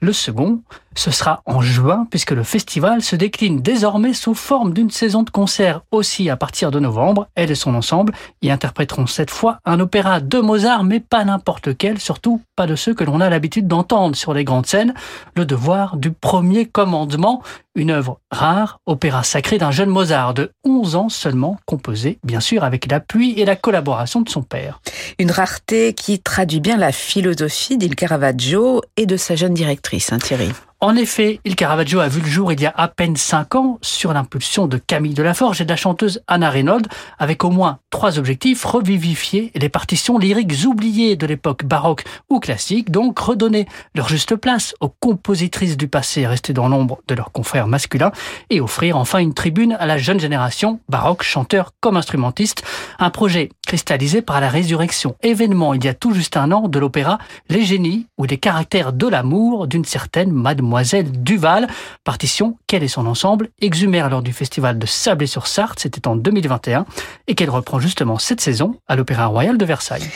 Le 0.00 0.12
second, 0.12 0.60
ce 0.94 1.10
sera 1.10 1.42
en 1.46 1.62
juin 1.62 2.06
puisque 2.10 2.30
le 2.32 2.42
festival 2.42 3.00
se 3.00 3.16
décline 3.16 3.62
désormais 3.62 4.12
sous 4.12 4.34
forme 4.34 4.74
d'une 4.74 4.90
saison 4.90 5.22
de 5.22 5.30
concerts 5.30 5.80
aussi 5.92 6.28
à 6.28 6.36
partir 6.36 6.70
de 6.70 6.78
novembre. 6.78 7.26
Elle 7.34 7.52
et 7.52 7.56
son 7.56 7.74
ensemble 7.74 8.12
y 8.42 8.50
interpréteront 8.50 9.06
cette 9.06 9.30
fois 9.30 9.60
un 9.64 9.80
opéra 9.80 10.20
de 10.20 10.38
Mozart 10.38 10.84
mais 10.84 11.00
pas 11.00 11.24
n'importe 11.24 11.68
lequel, 11.68 11.98
surtout 11.98 12.42
pas 12.54 12.66
de 12.66 12.76
ceux 12.76 12.92
que 12.92 13.02
l'on 13.02 13.22
a 13.22 13.30
l'habitude 13.30 13.66
d'entendre 13.66 14.14
sur 14.14 14.34
les 14.34 14.44
grandes 14.44 14.66
scènes. 14.66 14.92
Le 15.36 15.46
devoir 15.46 15.96
du 15.96 16.12
premier 16.12 16.33
commandement, 16.72 17.42
une 17.74 17.90
œuvre 17.90 18.18
rare, 18.30 18.80
opéra 18.86 19.22
sacré 19.22 19.58
d'un 19.58 19.70
jeune 19.70 19.88
Mozart 19.88 20.34
de 20.34 20.50
11 20.64 20.96
ans 20.96 21.08
seulement, 21.08 21.58
composé 21.64 22.18
bien 22.24 22.40
sûr 22.40 22.64
avec 22.64 22.90
l'appui 22.90 23.38
et 23.38 23.44
la 23.44 23.56
collaboration 23.56 24.20
de 24.20 24.28
son 24.28 24.42
père. 24.42 24.80
Une 25.18 25.30
rareté 25.30 25.92
qui 25.92 26.20
traduit 26.20 26.60
bien 26.60 26.76
la 26.76 26.92
philosophie 26.92 27.78
d'Il 27.78 27.94
Caravaggio 27.94 28.82
et 28.96 29.06
de 29.06 29.16
sa 29.16 29.36
jeune 29.36 29.54
directrice, 29.54 30.12
hein, 30.12 30.18
Thierry. 30.18 30.50
En 30.84 30.96
effet, 30.96 31.40
Il 31.46 31.56
Caravaggio 31.56 32.00
a 32.00 32.08
vu 32.08 32.20
le 32.20 32.26
jour 32.26 32.52
il 32.52 32.60
y 32.60 32.66
a 32.66 32.74
à 32.76 32.88
peine 32.88 33.16
cinq 33.16 33.54
ans 33.54 33.78
sur 33.80 34.12
l'impulsion 34.12 34.66
de 34.66 34.76
Camille 34.76 35.14
Delaforge 35.14 35.62
et 35.62 35.64
de 35.64 35.70
la 35.70 35.76
chanteuse 35.76 36.22
Anna 36.28 36.50
Reynolds, 36.50 36.88
avec 37.18 37.42
au 37.42 37.48
moins 37.48 37.78
trois 37.88 38.18
objectifs 38.18 38.62
revivifier 38.66 39.50
les 39.54 39.70
partitions 39.70 40.18
lyriques 40.18 40.66
oubliées 40.66 41.16
de 41.16 41.26
l'époque 41.26 41.64
baroque 41.64 42.04
ou 42.28 42.38
classique, 42.38 42.90
donc 42.90 43.18
redonner 43.18 43.66
leur 43.94 44.10
juste 44.10 44.36
place 44.36 44.74
aux 44.80 44.90
compositrices 44.90 45.78
du 45.78 45.88
passé 45.88 46.26
restées 46.26 46.52
dans 46.52 46.68
l'ombre 46.68 46.98
de 47.08 47.14
leurs 47.14 47.32
confrères 47.32 47.66
masculins 47.66 48.12
et 48.50 48.60
offrir 48.60 48.98
enfin 48.98 49.20
une 49.20 49.32
tribune 49.32 49.78
à 49.80 49.86
la 49.86 49.96
jeune 49.96 50.20
génération 50.20 50.80
baroque, 50.90 51.22
chanteur 51.22 51.70
comme 51.80 51.96
instrumentiste. 51.96 52.62
Un 52.98 53.08
projet 53.08 53.48
cristallisé 53.66 54.20
par 54.20 54.38
la 54.42 54.50
résurrection, 54.50 55.16
événement 55.22 55.72
il 55.72 55.82
y 55.82 55.88
a 55.88 55.94
tout 55.94 56.12
juste 56.12 56.36
un 56.36 56.52
an 56.52 56.68
de 56.68 56.78
l'opéra 56.78 57.16
Les 57.48 57.64
Génies 57.64 58.06
ou 58.18 58.24
les 58.24 58.36
caractères 58.36 58.92
de 58.92 59.08
l'amour 59.08 59.66
d'une 59.66 59.86
certaine 59.86 60.30
mademoiselle 60.30 60.73
Mademoiselle 60.74 61.22
Duval, 61.22 61.68
partition 62.02 62.58
qu'elle 62.66 62.82
et 62.82 62.88
son 62.88 63.06
ensemble? 63.06 63.48
Exhumèrent 63.60 64.10
lors 64.10 64.22
du 64.22 64.32
festival 64.32 64.76
de 64.76 64.86
Sablé-sur-Sarthe, 64.86 65.78
c'était 65.78 66.08
en 66.08 66.16
2021, 66.16 66.84
et 67.28 67.36
qu'elle 67.36 67.50
reprend 67.50 67.78
justement 67.78 68.18
cette 68.18 68.40
saison 68.40 68.74
à 68.88 68.96
l'Opéra 68.96 69.26
Royal 69.26 69.56
de 69.56 69.64
Versailles. 69.64 70.10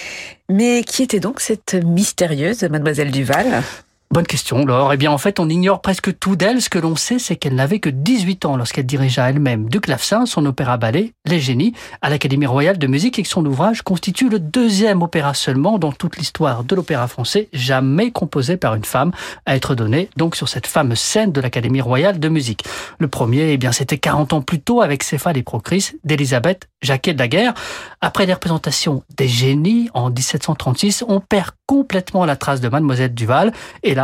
Mais 0.49 0.83
qui 0.83 1.05
était 1.05 1.21
donc 1.21 1.39
cette 1.39 1.75
mystérieuse 1.75 2.65
Mademoiselle 2.65 3.13
Duval? 3.13 3.63
Bonne 4.11 4.27
question, 4.27 4.65
Laure. 4.65 4.95
Eh 4.95 4.97
bien, 4.97 5.13
en 5.13 5.19
fait, 5.19 5.39
on 5.39 5.51
ignore 5.51 5.83
presque 5.83 6.19
tout 6.19 6.35
d'elle. 6.35 6.63
Ce 6.63 6.71
que 6.71 6.79
l'on 6.79 6.97
sait, 6.97 7.19
c'est 7.19 7.37
qu'elle 7.37 7.55
n'avait 7.55 7.79
que 7.79 7.91
18 7.91 8.47
ans 8.47 8.57
lorsqu'elle 8.57 8.87
dirigea 8.87 9.29
elle-même 9.29 9.69
du 9.69 9.81
clavecin 9.81 10.25
son 10.25 10.47
opéra-ballet, 10.47 11.13
Les 11.27 11.41
Génies, 11.41 11.75
à 12.01 12.09
l'Académie 12.09 12.47
royale 12.47 12.79
de 12.79 12.87
musique 12.87 13.19
et 13.19 13.23
que 13.23 13.29
son 13.29 13.45
ouvrage 13.45 13.83
constitue 13.83 14.31
le 14.31 14.39
deuxième 14.39 15.03
opéra 15.03 15.35
seulement 15.35 15.79
dans 15.79 15.93
toute 15.93 16.17
l'histoire 16.17 16.65
de 16.65 16.75
l'opéra 16.75 17.07
français 17.07 17.51
jamais 17.53 18.11
composé 18.11 18.57
par 18.57 18.75
une 18.75 18.85
femme 18.85 19.13
à 19.45 19.57
être 19.57 19.75
donné, 19.75 20.09
donc 20.17 20.37
sur 20.37 20.49
cette 20.49 20.67
fameuse 20.67 21.01
scène 21.01 21.31
de 21.31 21.43
l'Académie 21.43 21.83
royale 21.83 22.19
de 22.19 22.29
musique. 22.31 22.65
Le 22.99 23.09
premier, 23.09 23.53
eh 23.53 23.59
bien, 23.59 23.73
c'était 23.73 23.99
40 23.99 24.33
ans 24.33 24.41
plus 24.41 24.61
tôt 24.61 24.81
avec 24.81 25.03
Céphale 25.03 25.37
et 25.37 25.43
Procris 25.43 25.93
d'Elisabeth 26.05 26.67
Jacquet 26.81 27.13
de 27.13 27.19
la 27.19 27.29
Guerre. 27.29 27.53
Après 28.01 28.25
les 28.25 28.33
représentations 28.33 29.03
des 29.19 29.29
Génies 29.29 29.91
en 29.93 30.09
1736, 30.09 31.05
on 31.07 31.21
perd 31.21 31.51
complètement 31.69 32.25
la 32.25 32.35
trace 32.35 32.61
de 32.63 32.69
Mademoiselle 32.69 33.15
Duval 33.15 33.53
et 33.85 33.95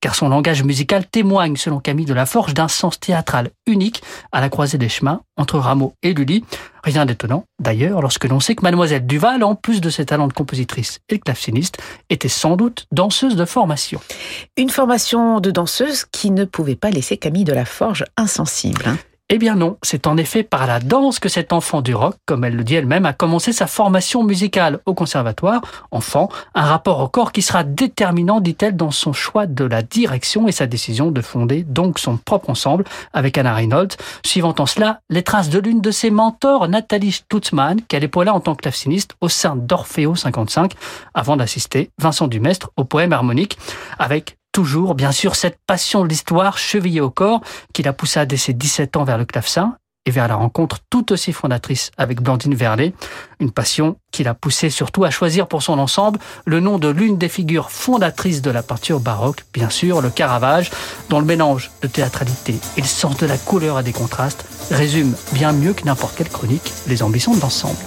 car 0.00 0.14
son 0.14 0.28
langage 0.28 0.64
musical 0.64 1.06
témoigne, 1.06 1.56
selon 1.56 1.78
Camille 1.78 2.04
de 2.04 2.12
la 2.12 2.26
Forge, 2.26 2.52
d'un 2.52 2.66
sens 2.66 2.98
théâtral 2.98 3.50
unique 3.66 4.02
à 4.32 4.40
la 4.40 4.48
croisée 4.48 4.76
des 4.76 4.88
chemins 4.88 5.20
entre 5.36 5.58
Rameau 5.58 5.94
et 6.02 6.14
Lully. 6.14 6.44
Rien 6.82 7.06
d'étonnant, 7.06 7.44
d'ailleurs, 7.60 8.02
lorsque 8.02 8.24
l'on 8.24 8.40
sait 8.40 8.56
que 8.56 8.62
Mademoiselle 8.62 9.06
Duval, 9.06 9.44
en 9.44 9.54
plus 9.54 9.80
de 9.80 9.88
ses 9.88 10.04
talents 10.04 10.26
de 10.26 10.32
compositrice 10.32 10.98
et 11.08 11.18
de 11.18 11.22
claveciniste, 11.22 11.78
était 12.10 12.28
sans 12.28 12.56
doute 12.56 12.86
danseuse 12.90 13.36
de 13.36 13.44
formation. 13.44 14.00
Une 14.56 14.70
formation 14.70 15.38
de 15.38 15.52
danseuse 15.52 16.04
qui 16.04 16.32
ne 16.32 16.44
pouvait 16.44 16.76
pas 16.76 16.90
laisser 16.90 17.18
Camille 17.18 17.44
de 17.44 17.52
la 17.52 17.64
Forge 17.64 18.04
insensible. 18.16 18.82
Hein. 18.84 18.98
Eh 19.34 19.38
bien 19.38 19.54
non, 19.54 19.78
c'est 19.82 20.06
en 20.06 20.18
effet 20.18 20.42
par 20.42 20.66
la 20.66 20.78
danse 20.78 21.18
que 21.18 21.30
cet 21.30 21.54
enfant 21.54 21.80
du 21.80 21.94
rock, 21.94 22.16
comme 22.26 22.44
elle 22.44 22.54
le 22.54 22.64
dit 22.64 22.74
elle-même, 22.74 23.06
a 23.06 23.14
commencé 23.14 23.54
sa 23.54 23.66
formation 23.66 24.24
musicale 24.24 24.80
au 24.84 24.92
conservatoire. 24.92 25.62
Enfant, 25.90 26.28
un 26.54 26.66
rapport 26.66 27.00
au 27.00 27.08
corps 27.08 27.32
qui 27.32 27.40
sera 27.40 27.64
déterminant, 27.64 28.40
dit-elle, 28.40 28.76
dans 28.76 28.90
son 28.90 29.14
choix 29.14 29.46
de 29.46 29.64
la 29.64 29.80
direction 29.80 30.48
et 30.48 30.52
sa 30.52 30.66
décision 30.66 31.10
de 31.10 31.22
fonder 31.22 31.62
donc 31.62 31.98
son 31.98 32.18
propre 32.18 32.50
ensemble 32.50 32.84
avec 33.14 33.38
Anna 33.38 33.54
Reynolds, 33.54 33.96
suivant 34.22 34.54
en 34.58 34.66
cela 34.66 35.00
les 35.08 35.22
traces 35.22 35.48
de 35.48 35.58
l'une 35.58 35.80
de 35.80 35.92
ses 35.92 36.10
mentors, 36.10 36.68
Nathalie 36.68 37.12
Stutzmann, 37.12 37.80
qu'elle 37.88 38.04
épaula 38.04 38.34
en 38.34 38.40
tant 38.40 38.54
que 38.54 38.60
claveciniste 38.60 39.12
au 39.22 39.30
sein 39.30 39.56
d'Orfeo 39.56 40.14
55, 40.14 40.72
avant 41.14 41.38
d'assister 41.38 41.88
Vincent 41.98 42.26
Dumestre 42.26 42.70
au 42.76 42.84
poème 42.84 43.14
harmonique, 43.14 43.56
avec 43.98 44.36
toujours, 44.52 44.94
bien 44.94 45.12
sûr, 45.12 45.34
cette 45.34 45.58
passion 45.66 46.04
de 46.04 46.08
l'histoire 46.08 46.58
chevillée 46.58 47.00
au 47.00 47.10
corps 47.10 47.40
qui 47.72 47.82
la 47.82 47.92
poussa 47.92 48.26
dès 48.26 48.36
ses 48.36 48.52
17 48.52 48.96
ans 48.96 49.04
vers 49.04 49.18
le 49.18 49.24
clavecin 49.24 49.76
et 50.04 50.10
vers 50.10 50.28
la 50.28 50.34
rencontre 50.34 50.78
tout 50.90 51.12
aussi 51.12 51.32
fondatrice 51.32 51.90
avec 51.96 52.20
Blandine 52.20 52.54
Verlet, 52.54 52.92
une 53.38 53.52
passion 53.52 53.96
qui 54.10 54.24
l'a 54.24 54.34
poussé 54.34 54.68
surtout 54.68 55.04
à 55.04 55.10
choisir 55.10 55.46
pour 55.46 55.62
son 55.62 55.78
ensemble 55.78 56.18
le 56.44 56.60
nom 56.60 56.78
de 56.78 56.88
l'une 56.88 57.18
des 57.18 57.28
figures 57.28 57.70
fondatrices 57.70 58.42
de 58.42 58.50
la 58.50 58.62
peinture 58.62 59.00
baroque, 59.00 59.44
bien 59.52 59.70
sûr, 59.70 60.00
le 60.00 60.10
Caravage, 60.10 60.70
dont 61.08 61.20
le 61.20 61.26
mélange 61.26 61.70
de 61.82 61.86
théâtralité 61.86 62.56
et 62.76 62.80
le 62.80 62.86
sens 62.86 63.16
de 63.16 63.26
la 63.26 63.38
couleur 63.38 63.78
et 63.78 63.84
des 63.84 63.92
contrastes 63.92 64.44
résume 64.70 65.14
bien 65.32 65.52
mieux 65.52 65.72
que 65.72 65.84
n'importe 65.84 66.16
quelle 66.16 66.28
chronique 66.28 66.72
les 66.88 67.02
ambitions 67.02 67.34
de 67.34 67.40
l'ensemble. 67.40 67.78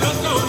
Let's. 0.00 0.41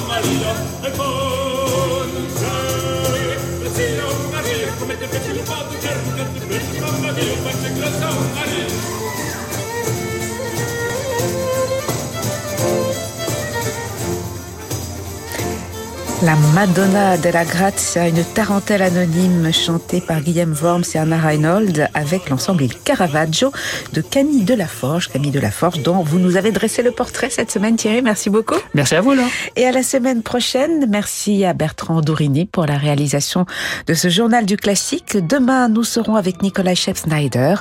La 16.23 16.37
Madonna 16.55 17.17
della 17.17 17.43
Grazia, 17.43 18.07
une 18.07 18.23
tarentelle 18.23 18.81
anonyme 18.81 19.51
chantée 19.51 19.99
par 19.99 20.21
Guillaume 20.21 20.55
Worms 20.61 20.85
et 20.95 20.97
Anna 20.97 21.17
Reinhold 21.17 21.89
avec 21.93 22.29
l'ensemble 22.29 22.63
Il 22.63 22.79
Caravaggio 22.79 23.51
de 23.91 23.99
Camille 23.99 24.45
Delaforge. 24.45 25.09
Camille 25.09 25.31
Delaforge 25.31 25.81
dont 25.81 26.01
vous 26.01 26.19
nous 26.19 26.37
avez 26.37 26.53
dressé 26.53 26.81
le 26.81 26.91
portrait 26.91 27.29
cette 27.29 27.51
semaine 27.51 27.75
Thierry, 27.75 28.01
merci 28.01 28.29
beaucoup. 28.29 28.55
Merci 28.73 28.95
à 28.95 29.01
vous 29.01 29.11
là. 29.11 29.23
Et 29.57 29.65
à 29.65 29.73
la 29.73 29.83
semaine 29.83 30.23
prochaine, 30.23 30.85
merci 30.87 31.43
à 31.43 31.51
Bertrand 31.51 31.99
Dourini 31.99 32.45
pour 32.45 32.65
la 32.65 32.77
réalisation 32.77 33.45
de 33.87 33.93
ce 33.93 34.07
journal 34.07 34.45
du 34.45 34.55
classique. 34.55 35.17
Demain, 35.17 35.67
nous 35.67 35.83
serons 35.83 36.15
avec 36.15 36.41
Nicolas 36.41 36.75
Scheff-Snyder, 36.75 37.55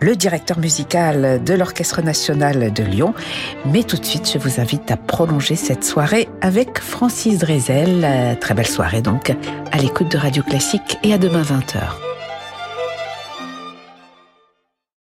le 0.00 0.16
directeur 0.16 0.58
musical 0.58 1.42
de 1.42 1.54
l'Orchestre 1.54 2.02
national 2.02 2.74
de 2.74 2.82
Lyon. 2.82 3.14
Mais 3.64 3.84
tout 3.84 3.96
de 3.96 4.04
suite, 4.04 4.30
je 4.30 4.36
vous 4.36 4.60
invite 4.60 4.90
à 4.90 4.98
prolonger 4.98 5.56
cette 5.56 5.84
soirée 5.84 6.28
avec 6.42 6.78
Francis 6.78 7.38
Drezel 7.38 8.01
très 8.40 8.54
belle 8.54 8.66
soirée 8.66 9.02
donc 9.02 9.32
à 9.70 9.78
l'écoute 9.78 10.10
de 10.10 10.18
Radio 10.18 10.42
Classique 10.42 10.98
et 11.02 11.12
à 11.12 11.18
demain 11.18 11.42
20h. 11.42 12.21